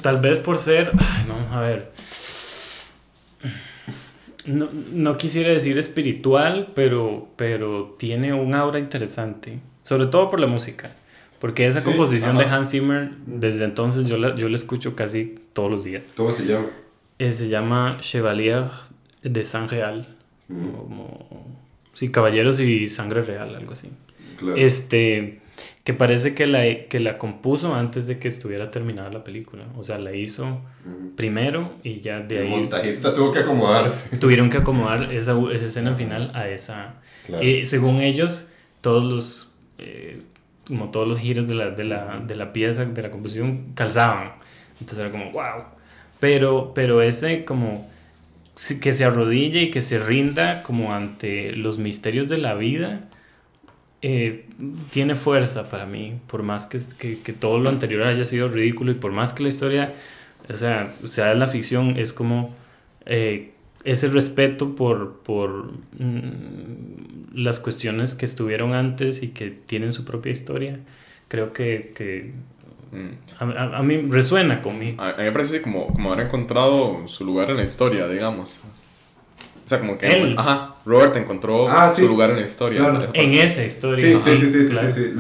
[0.03, 0.93] Tal vez por ser...
[0.99, 1.93] Ay, vamos a ver
[4.47, 9.61] no, no, quisiera decir espiritual, pero, pero tiene un aura interesante.
[9.85, 10.93] Sobre todo por la música.
[11.41, 15.71] Porque esa composición de Hans Zimmer, desde entonces yo la, yo la escucho casi todos
[15.71, 16.13] los días.
[16.17, 16.69] ¿Cómo se llama?
[17.19, 18.67] Eh, se llama Chevalier
[19.23, 20.07] de San Real.
[20.47, 20.71] Mm.
[20.71, 21.59] Como,
[21.95, 23.89] sí, Caballeros y Sangre Real, algo así.
[24.39, 24.57] Claro.
[24.57, 25.42] Este
[25.85, 29.65] que parece que la, que la compuso antes de que estuviera terminada la película.
[29.77, 30.61] O sea, la hizo
[31.17, 32.45] primero y ya de ahí...
[32.45, 34.17] El montajista tuvo que acomodarse.
[34.21, 36.95] Tuvieron que acomodar esa, esa escena final a esa...
[37.41, 38.49] Y según ellos,
[38.81, 39.55] todos los...
[39.79, 40.21] Eh,
[40.67, 44.33] como todos los giros de la, de, la, de la pieza, de la composición, calzaban.
[44.81, 45.65] Entonces era como, wow.
[46.21, 47.91] Pero, pero ese como
[48.81, 53.09] que se arrodille y que se rinda como ante los misterios de la vida
[54.05, 54.47] eh,
[54.91, 58.95] tiene fuerza para mí, por más que, que, todo lo anterior haya sido ridículo y
[58.95, 59.95] por más que la historia,
[60.51, 62.53] o sea, sea la ficción, es como
[63.07, 63.53] eh,
[63.85, 70.33] ese respeto por, por mm, las cuestiones que estuvieron antes y que tienen su propia
[70.33, 70.81] historia,
[71.29, 72.33] creo que, que
[72.91, 73.55] mm.
[73.57, 75.01] a, a, mí resuena conmigo.
[75.01, 78.61] A, mí me parece como, como haber encontrado su lugar en la historia, digamos.
[79.65, 80.35] O sea, como que él.
[80.37, 83.09] Ajá, Robert encontró ah, su lugar en la historia.
[83.13, 84.05] en esa historia.
[84.05, 85.15] Sí, sí, sí, sí, sí,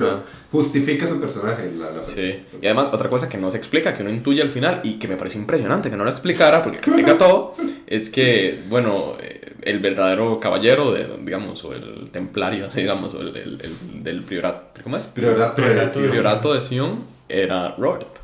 [0.50, 1.70] justifica su personaje.
[1.72, 2.40] La, sí.
[2.60, 5.08] Y además, otra cosa que no se explica, que uno intuye al final y que
[5.08, 7.54] me parece impresionante que no lo explicara, porque explica todo,
[7.86, 13.34] es que, bueno, eh, el verdadero caballero, de, digamos, o el templario, digamos, o el,
[13.36, 13.58] el,
[14.02, 14.82] del priorato.
[14.82, 15.06] ¿Cómo es?
[15.06, 16.90] Priorato, priorato, de, Sion.
[16.90, 18.22] de Sion era Robert.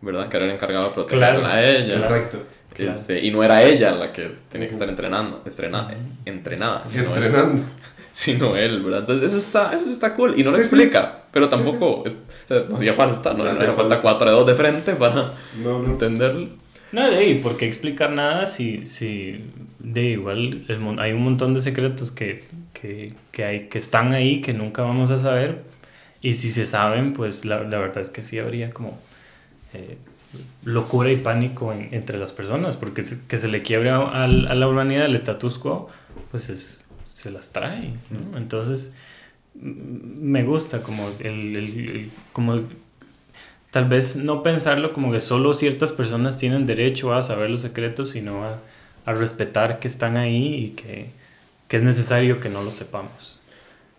[0.00, 0.28] ¿verdad?
[0.28, 1.96] Que era el encargado de protegerla a ella.
[1.96, 2.38] Exacto.
[2.78, 6.84] Este, y no era ella la que tenía que estar entrenando, estrenada, entrenada.
[6.88, 7.62] Sino entrenando.
[7.62, 7.64] Él,
[8.12, 9.00] sino él, ¿verdad?
[9.00, 10.38] Entonces eso está, eso está cool.
[10.38, 12.04] Y no lo explica, pero tampoco
[12.68, 15.34] no hacía falta, no, hacía falta cuatro dedos de frente para
[15.86, 16.48] entenderlo.
[16.92, 19.44] No, de ahí, ¿por qué explicar nada si, si
[19.80, 20.64] de igual
[20.98, 25.10] hay un montón de secretos que, que, que, hay, que están ahí que nunca vamos
[25.10, 25.62] a saber?
[26.22, 28.98] Y si se saben, pues la, la verdad es que sí habría como
[29.74, 29.98] eh,
[30.64, 35.14] locura y pánico entre las personas, porque que se le quiebre a, la humanidad el
[35.14, 35.88] status quo,
[36.30, 37.94] pues es, se las trae.
[38.36, 38.92] Entonces,
[39.54, 42.60] me gusta como el, como
[43.70, 48.10] tal vez no pensarlo como que solo ciertas personas tienen derecho a saber los secretos,
[48.10, 48.60] sino a,
[49.04, 51.10] a respetar que están ahí y que,
[51.68, 53.35] que, es necesario que no lo sepamos.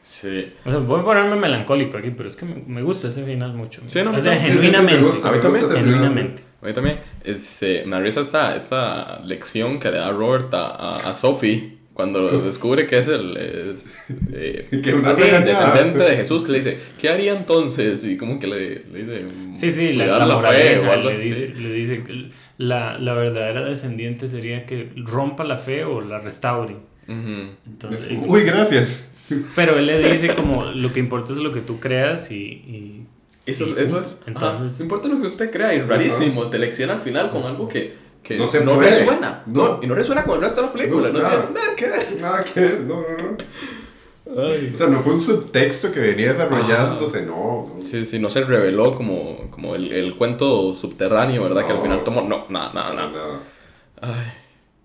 [0.07, 0.53] Sí.
[0.63, 3.81] O sea, voy a ponerme melancólico aquí, pero es que me, gusta ese final mucho.
[3.87, 5.05] Sí, no, o sea, genuinamente.
[5.21, 5.69] a mí también.
[5.69, 6.43] Genuinamente.
[6.61, 6.99] A mí también.
[7.25, 12.87] Este, me arriesga esta, esta lección que le da Robert a, a, Sophie cuando descubre
[12.87, 13.99] que es el es,
[14.31, 18.05] eh, descendente de Jesús, que le dice, ¿qué haría entonces?
[18.05, 21.49] Y como que le, le dice, sí, sí, la, la, fe o algo le Dice,
[21.49, 26.77] le dice que la, la verdadera descendiente sería que rompa la fe o la restaure.
[27.09, 29.03] Entonces, Uy, gracias.
[29.55, 33.05] Pero él le dice como lo que importa es lo que tú creas y...
[33.45, 34.21] eso, eso es...
[34.25, 34.79] Entonces...
[34.79, 37.95] no importa lo que usted crea y rarísimo, te lecciona al final con algo que,
[38.23, 39.43] que no, no resuena.
[39.45, 39.79] No.
[39.81, 41.09] y no resuena con el resto de la película.
[41.09, 42.17] No, nada, nada que ver.
[42.19, 43.37] Nada que ver, no, no, no.
[44.29, 48.93] O sea, no fue un subtexto que venía desarrollándose, no, Sí, sí, no se reveló
[48.93, 51.65] como, como el, el cuento subterráneo, ¿verdad?
[51.65, 52.21] Que al final tomó.
[52.21, 53.39] No, nada, nada, nada.
[54.01, 54.33] Ay,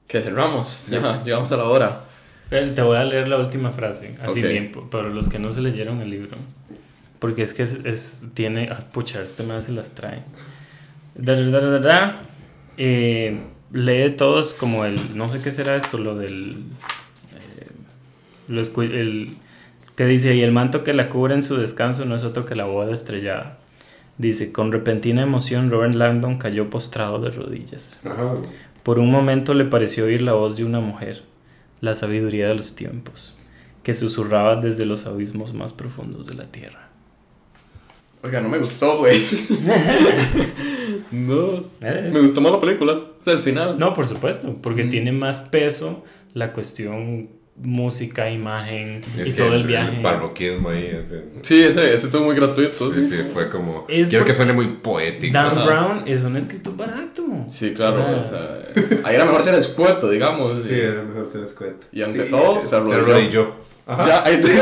[0.07, 0.87] que cerramos.
[0.89, 2.05] Ya, llegamos a la hora.
[2.53, 6.03] Te voy a leer la última frase, así bien, para los que no se leyeron
[6.03, 6.37] el libro.
[7.19, 8.69] Porque es que es, es tiene.
[8.71, 10.23] Ah, pucha, este man se las trae.
[11.15, 12.23] Da, da, da,
[12.77, 13.39] eh,
[13.73, 15.17] lee todos como el.
[15.17, 16.57] No sé qué será esto, lo del.
[17.33, 17.69] Eh,
[18.49, 19.35] lo el,
[19.97, 22.55] que dice: Y el manto que la cubre en su descanso no es otro que
[22.55, 23.61] la boda estrellada.
[24.19, 28.03] Dice: Con repentina emoción, Robert Langdon cayó postrado de rodillas.
[28.83, 31.32] Por un momento le pareció oír la voz de una mujer
[31.83, 33.35] la sabiduría de los tiempos,
[33.83, 36.89] que susurraba desde los abismos más profundos de la tierra.
[38.23, 39.21] Oiga, no me gustó, güey.
[41.11, 41.65] no.
[41.81, 42.93] Me gustó más la película.
[42.93, 43.81] O sea, el final.
[43.81, 49.97] No, por supuesto, porque tiene más peso la cuestión música, imagen y todo el viaje.
[49.97, 50.99] El parroquismo ahí.
[51.43, 52.93] Sí, ese, ese estuvo muy gratuito.
[52.93, 53.87] Sí, sí, fue como.
[53.87, 55.33] quiero que suene muy poético.
[55.33, 57.25] Dan Brown es un escritor barato.
[57.49, 58.21] Sí, claro.
[58.21, 58.59] O sea,
[59.05, 60.63] ahí era mejor ser escueto, digamos.
[60.63, 61.87] Sí, era mejor ser escueto.
[61.93, 63.55] Y ante todo, se arrodilló.
[63.87, 64.07] Ajá.
[64.07, 64.53] Ya, ahí te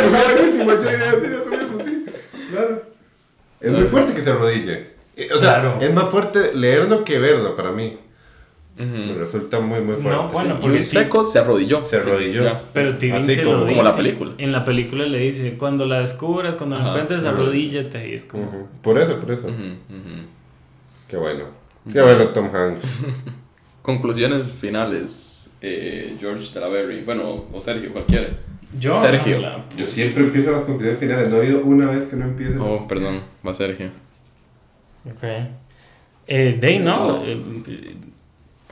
[2.50, 2.82] Claro.
[3.60, 4.90] Es muy fuerte que se arrodille.
[5.16, 7.98] Eh, o sea, es más fuerte leerlo que verlo para mí.
[8.76, 10.22] Resulta muy, muy fuerte.
[10.22, 11.82] No, bueno, porque un seco se arrodilló.
[11.82, 12.44] Se arrodilló.
[12.72, 13.76] Pero Steven se como, lo dice.
[13.76, 14.32] Como la película.
[14.38, 18.08] En la película le dice, cuando la descubras, cuando la encuentres, arrodíllate.
[18.08, 18.68] Y es como...
[18.82, 19.48] Por eso, por eso.
[21.08, 21.44] Qué bueno.
[21.92, 22.82] Qué bueno, Tom Hanks.
[23.82, 27.02] Conclusiones finales, eh, George Talaberry.
[27.02, 28.28] Bueno, o Sergio, cualquiera.
[28.78, 29.40] Yo, Sergio.
[29.76, 31.28] Yo siempre empiezo las conclusiones finales.
[31.28, 32.58] No ha habido una vez que no empiece.
[32.58, 33.20] Oh, perdón.
[33.46, 33.88] Va Sergio.
[35.06, 35.24] Ok.
[36.26, 37.24] Eh, Day, ¿no?
[37.24, 37.96] Eh,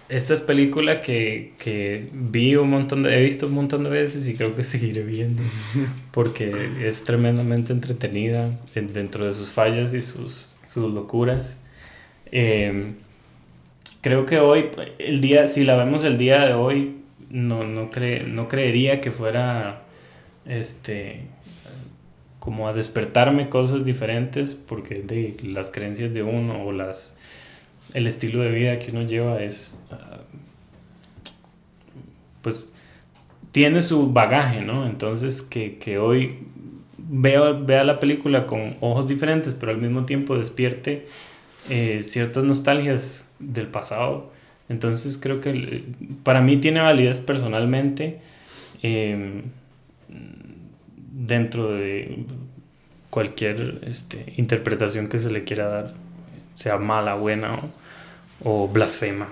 [0.08, 4.28] esta es película que, que, vi un montón de, he visto un montón de veces
[4.28, 5.42] y creo que seguiré viendo
[6.12, 11.60] porque es tremendamente entretenida dentro de sus fallas y sus, sus locuras.
[12.30, 12.92] Eh,
[14.00, 16.96] creo que hoy, el día, si la vemos el día de hoy,
[17.30, 17.90] no, no,
[18.26, 19.82] no creería que fuera
[20.46, 21.26] este
[22.38, 27.17] como a despertarme cosas diferentes porque de las creencias de uno o las
[27.94, 30.20] el estilo de vida que uno lleva es, ah,
[32.42, 32.72] pues,
[33.52, 34.86] tiene su bagaje, ¿no?
[34.86, 36.38] Entonces, que, hoy
[36.96, 41.06] vea, vea la película con ojos diferentes, pero al mismo tiempo despierte
[41.70, 44.30] eh, ciertas nostalgias del pasado.
[44.68, 45.84] Entonces, creo que
[46.22, 48.20] para mí tiene validez personalmente
[48.82, 49.44] em,
[51.10, 52.24] dentro de
[53.10, 55.94] cualquier este, interpretación que se le quiera dar
[56.58, 57.60] sea mala, buena
[58.42, 59.28] o, blasfema.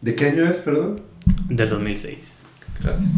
[0.00, 1.02] ¿De qué año es, perdón?
[1.48, 2.42] Del 2006.
[2.82, 3.10] Gracias.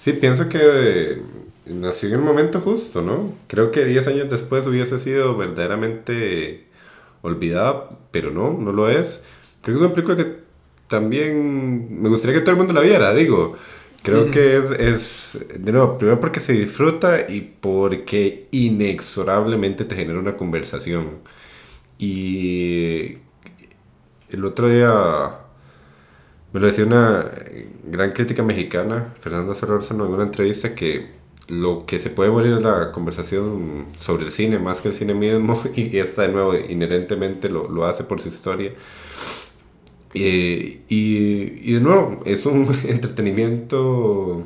[0.00, 1.22] Sí, pienso que
[1.66, 3.32] nació en el momento justo, ¿no?
[3.46, 6.66] Creo que 10 años después hubiese sido verdaderamente
[7.22, 9.22] olvidada, pero no, no lo es.
[9.62, 10.44] Creo que es una película que
[10.88, 13.56] también me gustaría que todo el mundo la viera, digo.
[14.02, 20.18] Creo que es, es, de nuevo, primero porque se disfruta y porque inexorablemente te genera
[20.18, 21.20] una conversación.
[21.98, 23.18] Y
[24.30, 25.38] el otro día
[26.52, 27.30] me lo decía una
[27.84, 32.62] gran crítica mexicana, Fernando Solórzano, en una entrevista que lo que se puede morir es
[32.62, 37.48] la conversación sobre el cine más que el cine mismo y esta de nuevo inherentemente
[37.48, 38.72] lo, lo hace por su historia.
[40.14, 44.44] Eh, y, y, de nuevo, es un entretenimiento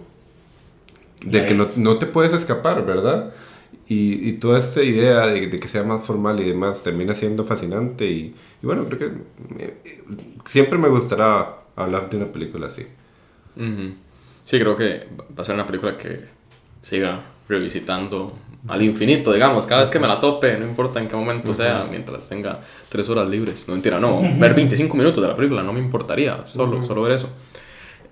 [1.25, 3.35] del que no, no, te puedes escapar, ¿verdad?
[3.89, 7.45] Y, y toda esta idea de, de, que sea más formal y demás termina siendo
[7.45, 9.11] fascinante y, y bueno, creo que
[9.65, 10.03] eh,
[10.45, 12.83] siempre me gustará hablar de una película así.
[14.45, 16.25] Sí, creo que va a ser una película que
[16.83, 18.35] siga revisitando
[18.67, 21.87] al infinito, digamos, cada vez que me la tope, no importa en qué momento sea,
[21.89, 23.67] mientras tenga tres horas libres.
[23.67, 27.13] No mentira, no, ver 25 minutos de la película no me importaría, solo, solo ver
[27.13, 27.31] eso.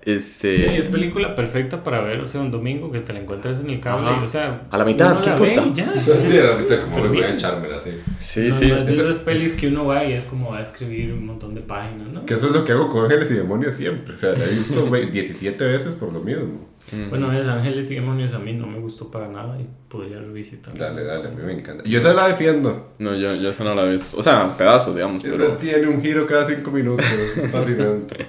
[0.07, 0.77] Este...
[0.77, 3.81] Es película perfecta para ver, o sea, un domingo que te la encuentres en el
[3.81, 4.61] cable, o sea...
[4.71, 5.65] A la mitad, ¿qué importa?
[5.73, 5.93] ya.
[6.01, 7.91] Sí, a la mitad como voy a echármela así.
[8.17, 8.71] Sí, sí.
[8.71, 11.53] es de esas pelis que uno va y es como va a escribir un montón
[11.53, 12.25] de páginas, ¿no?
[12.25, 14.55] Que eso es lo que hago con Ángeles y Demonios siempre, o sea, la he
[14.55, 16.69] visto 17 veces por lo mismo.
[17.09, 20.77] Bueno, es Ángeles y Demonios a mí no me gustó para nada y podría revisitar.
[20.77, 21.83] Dale, dale, a mí me encanta.
[21.83, 22.93] Yo esa la defiendo.
[22.99, 24.13] No, yo, yo esa no la ves.
[24.13, 25.21] O sea, pedazos, digamos.
[25.21, 25.57] Pero...
[25.57, 27.05] Tiene un giro cada 5 minutos,
[27.51, 28.27] fascinante.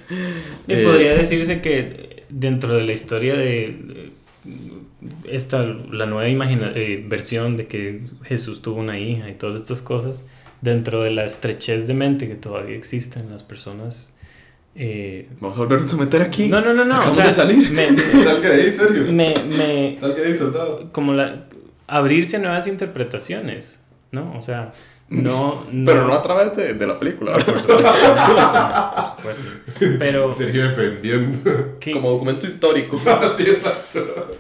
[0.67, 4.11] y eh, podría decirse que dentro de la historia de
[5.25, 9.83] esta, la nueva imagina eh, versión de que Jesús tuvo una hija y todas estas
[9.83, 10.25] cosas,
[10.61, 14.13] dentro de la estrechez de mente que todavía existe en las personas
[14.81, 16.49] eh, Vamos a volvernos a meter aquí.
[16.49, 16.95] No, no, no, no.
[16.95, 17.71] Acabamos de salir.
[17.73, 17.89] Me,
[18.25, 19.13] Salga de ahí, Sergio.
[19.13, 20.89] Me, me, Salga de ahí, soldado.
[20.93, 21.47] Como la,
[21.89, 23.81] abrirse a nuevas interpretaciones,
[24.13, 24.33] ¿no?
[24.37, 24.73] O sea,
[25.09, 25.65] no...
[25.73, 25.85] no...
[25.85, 27.33] Pero no a través de, de la película.
[27.33, 27.83] por supuesto.
[29.23, 29.97] por supuesto.
[29.99, 30.35] Pero...
[30.37, 31.79] Sergio defendiendo.
[31.93, 32.99] Como documento histórico.
[33.37, 34.31] sí, exacto.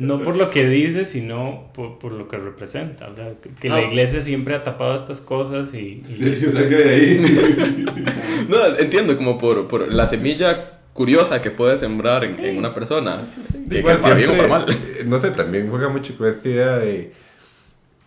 [0.00, 3.08] No por lo que dice, sino por, por lo que representa.
[3.08, 6.02] O sea, que, que la iglesia siempre ha tapado estas cosas y...
[6.08, 6.14] y...
[6.14, 7.20] Sergio, salga de ahí.
[8.48, 10.56] no, entiendo, como por, por la semilla
[10.94, 12.44] curiosa que puede sembrar en, sí.
[12.44, 13.18] en una persona.
[13.26, 14.66] Sí, sí, que, que para bien o para mal.
[15.06, 17.12] No sé, también juega mucho con esta idea de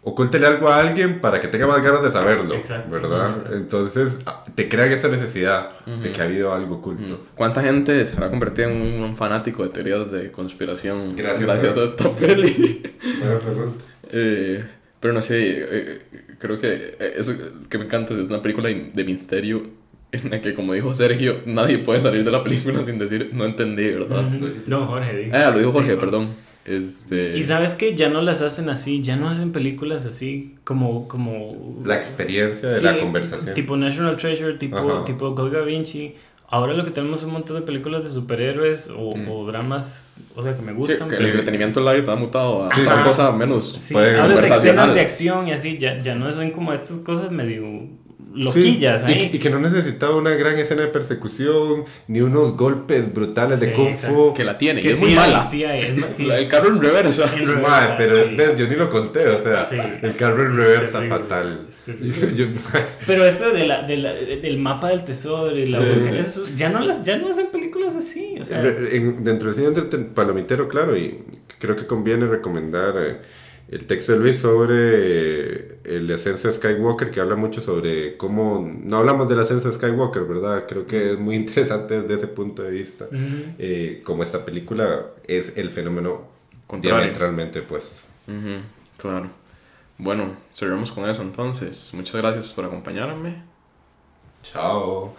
[0.04, 3.32] ocúltele algo a alguien para que tenga más ganas de saberlo, Exacto, ¿verdad?
[3.32, 3.56] exacto.
[3.56, 4.18] Entonces
[4.56, 7.26] te crean esa necesidad de que ha habido algo oculto.
[7.36, 11.84] ¿Cuánta gente se habrá convertido en un fanático de teorías de conspiración Gracias, gracias a
[11.86, 12.82] esta peli?
[13.20, 13.86] Buena pregunta.
[14.12, 14.64] Eh,
[15.00, 16.02] pero no sé, eh,
[16.40, 17.34] creo que eh, eso
[17.70, 19.64] que me encanta es una película de misterio
[20.12, 23.46] en la que, como dijo Sergio, nadie puede salir de la película sin decir no
[23.46, 24.22] entendí, ¿verdad?
[24.68, 25.32] No, Jorge.
[25.34, 26.30] Ah, lo dijo Jorge, Sí, perdón.
[26.66, 27.38] Este...
[27.38, 31.08] Y sabes que ya no las hacen así, ya no hacen películas así como...
[31.08, 33.54] como La experiencia de Sí, la conversación.
[33.54, 35.04] Tipo National Treasure, tipo, Ajá.
[35.04, 36.14] tipo Da Vinci.
[36.48, 39.28] Ahora lo que tenemos es un montón de películas de superhéroes o, Mm.
[39.30, 41.10] o dramas, o sea, que me Sí, gustan.
[41.10, 42.82] que el entretenimiento light ha mutado a Sí.
[42.88, 43.04] Ajá.
[43.04, 47.00] cosa menos Sí, ahora escenas de acción y así, ya, ya no son como estas
[47.00, 47.90] cosas medio Sí,
[48.34, 49.30] loquillas y, ahí.
[49.30, 53.68] que- y que no necesitaba una gran escena de persecución, ni unos golpes brutales de
[53.68, 54.16] Sí, Kung exacto.
[54.30, 54.34] Fu.
[54.34, 55.42] que la tiene, y que es sí muy mala.
[55.44, 57.26] sí es sí, el carro en reversa.
[57.34, 58.36] en reversa, Madre, pero sí.
[58.36, 61.68] ves, yo ni lo conté, o sea, Sí, el carro en reversa terrible, fatal.
[62.02, 62.36] es.
[62.36, 62.46] Yo-
[63.06, 65.86] Pero esto de la, de la, del mapa del tesoro y la Sí.
[65.90, 68.36] búsqueda, eso, ya, no las, ya no hacen películas así.
[68.40, 71.20] O sea, en- dentro del cine entreten- palomitero, claro, y
[71.60, 73.18] creo que conviene recomendar eh,
[73.74, 78.72] el texto de Luis sobre eh, el ascenso de Skywalker, que habla mucho sobre cómo,
[78.84, 80.66] no hablamos del ascenso de Skywalker, ¿verdad?
[80.68, 85.54] Creo que es muy interesante desde ese punto de vista, eh, como esta película es
[85.58, 86.28] el fenómeno
[86.68, 87.00] Contrario.
[87.00, 88.04] diametralmente opuesto.
[88.98, 89.30] Claro.
[89.98, 91.92] Bueno, cerramos con eso entonces.
[91.96, 93.42] Muchas gracias por acompañarme.
[94.44, 95.16] Chao.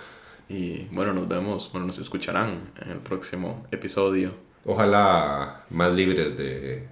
[0.48, 4.32] Y bueno, nos vemos, bueno, nos escucharán en el próximo episodio.
[4.64, 6.86] Ojalá más libres de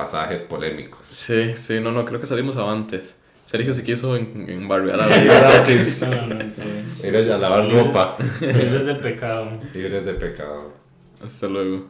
[0.00, 1.00] pasajes polémicos.
[1.10, 3.14] Sí, sí, no, no, creo que salimos antes.
[3.44, 6.86] Sergio se quiso en, en barbear a la No, no, no, está bien.
[7.02, 8.16] Ir a lavar ropa.
[8.40, 9.58] Libres del pecado.
[9.74, 10.72] Libres de pecado.
[11.22, 11.86] Hasta luego.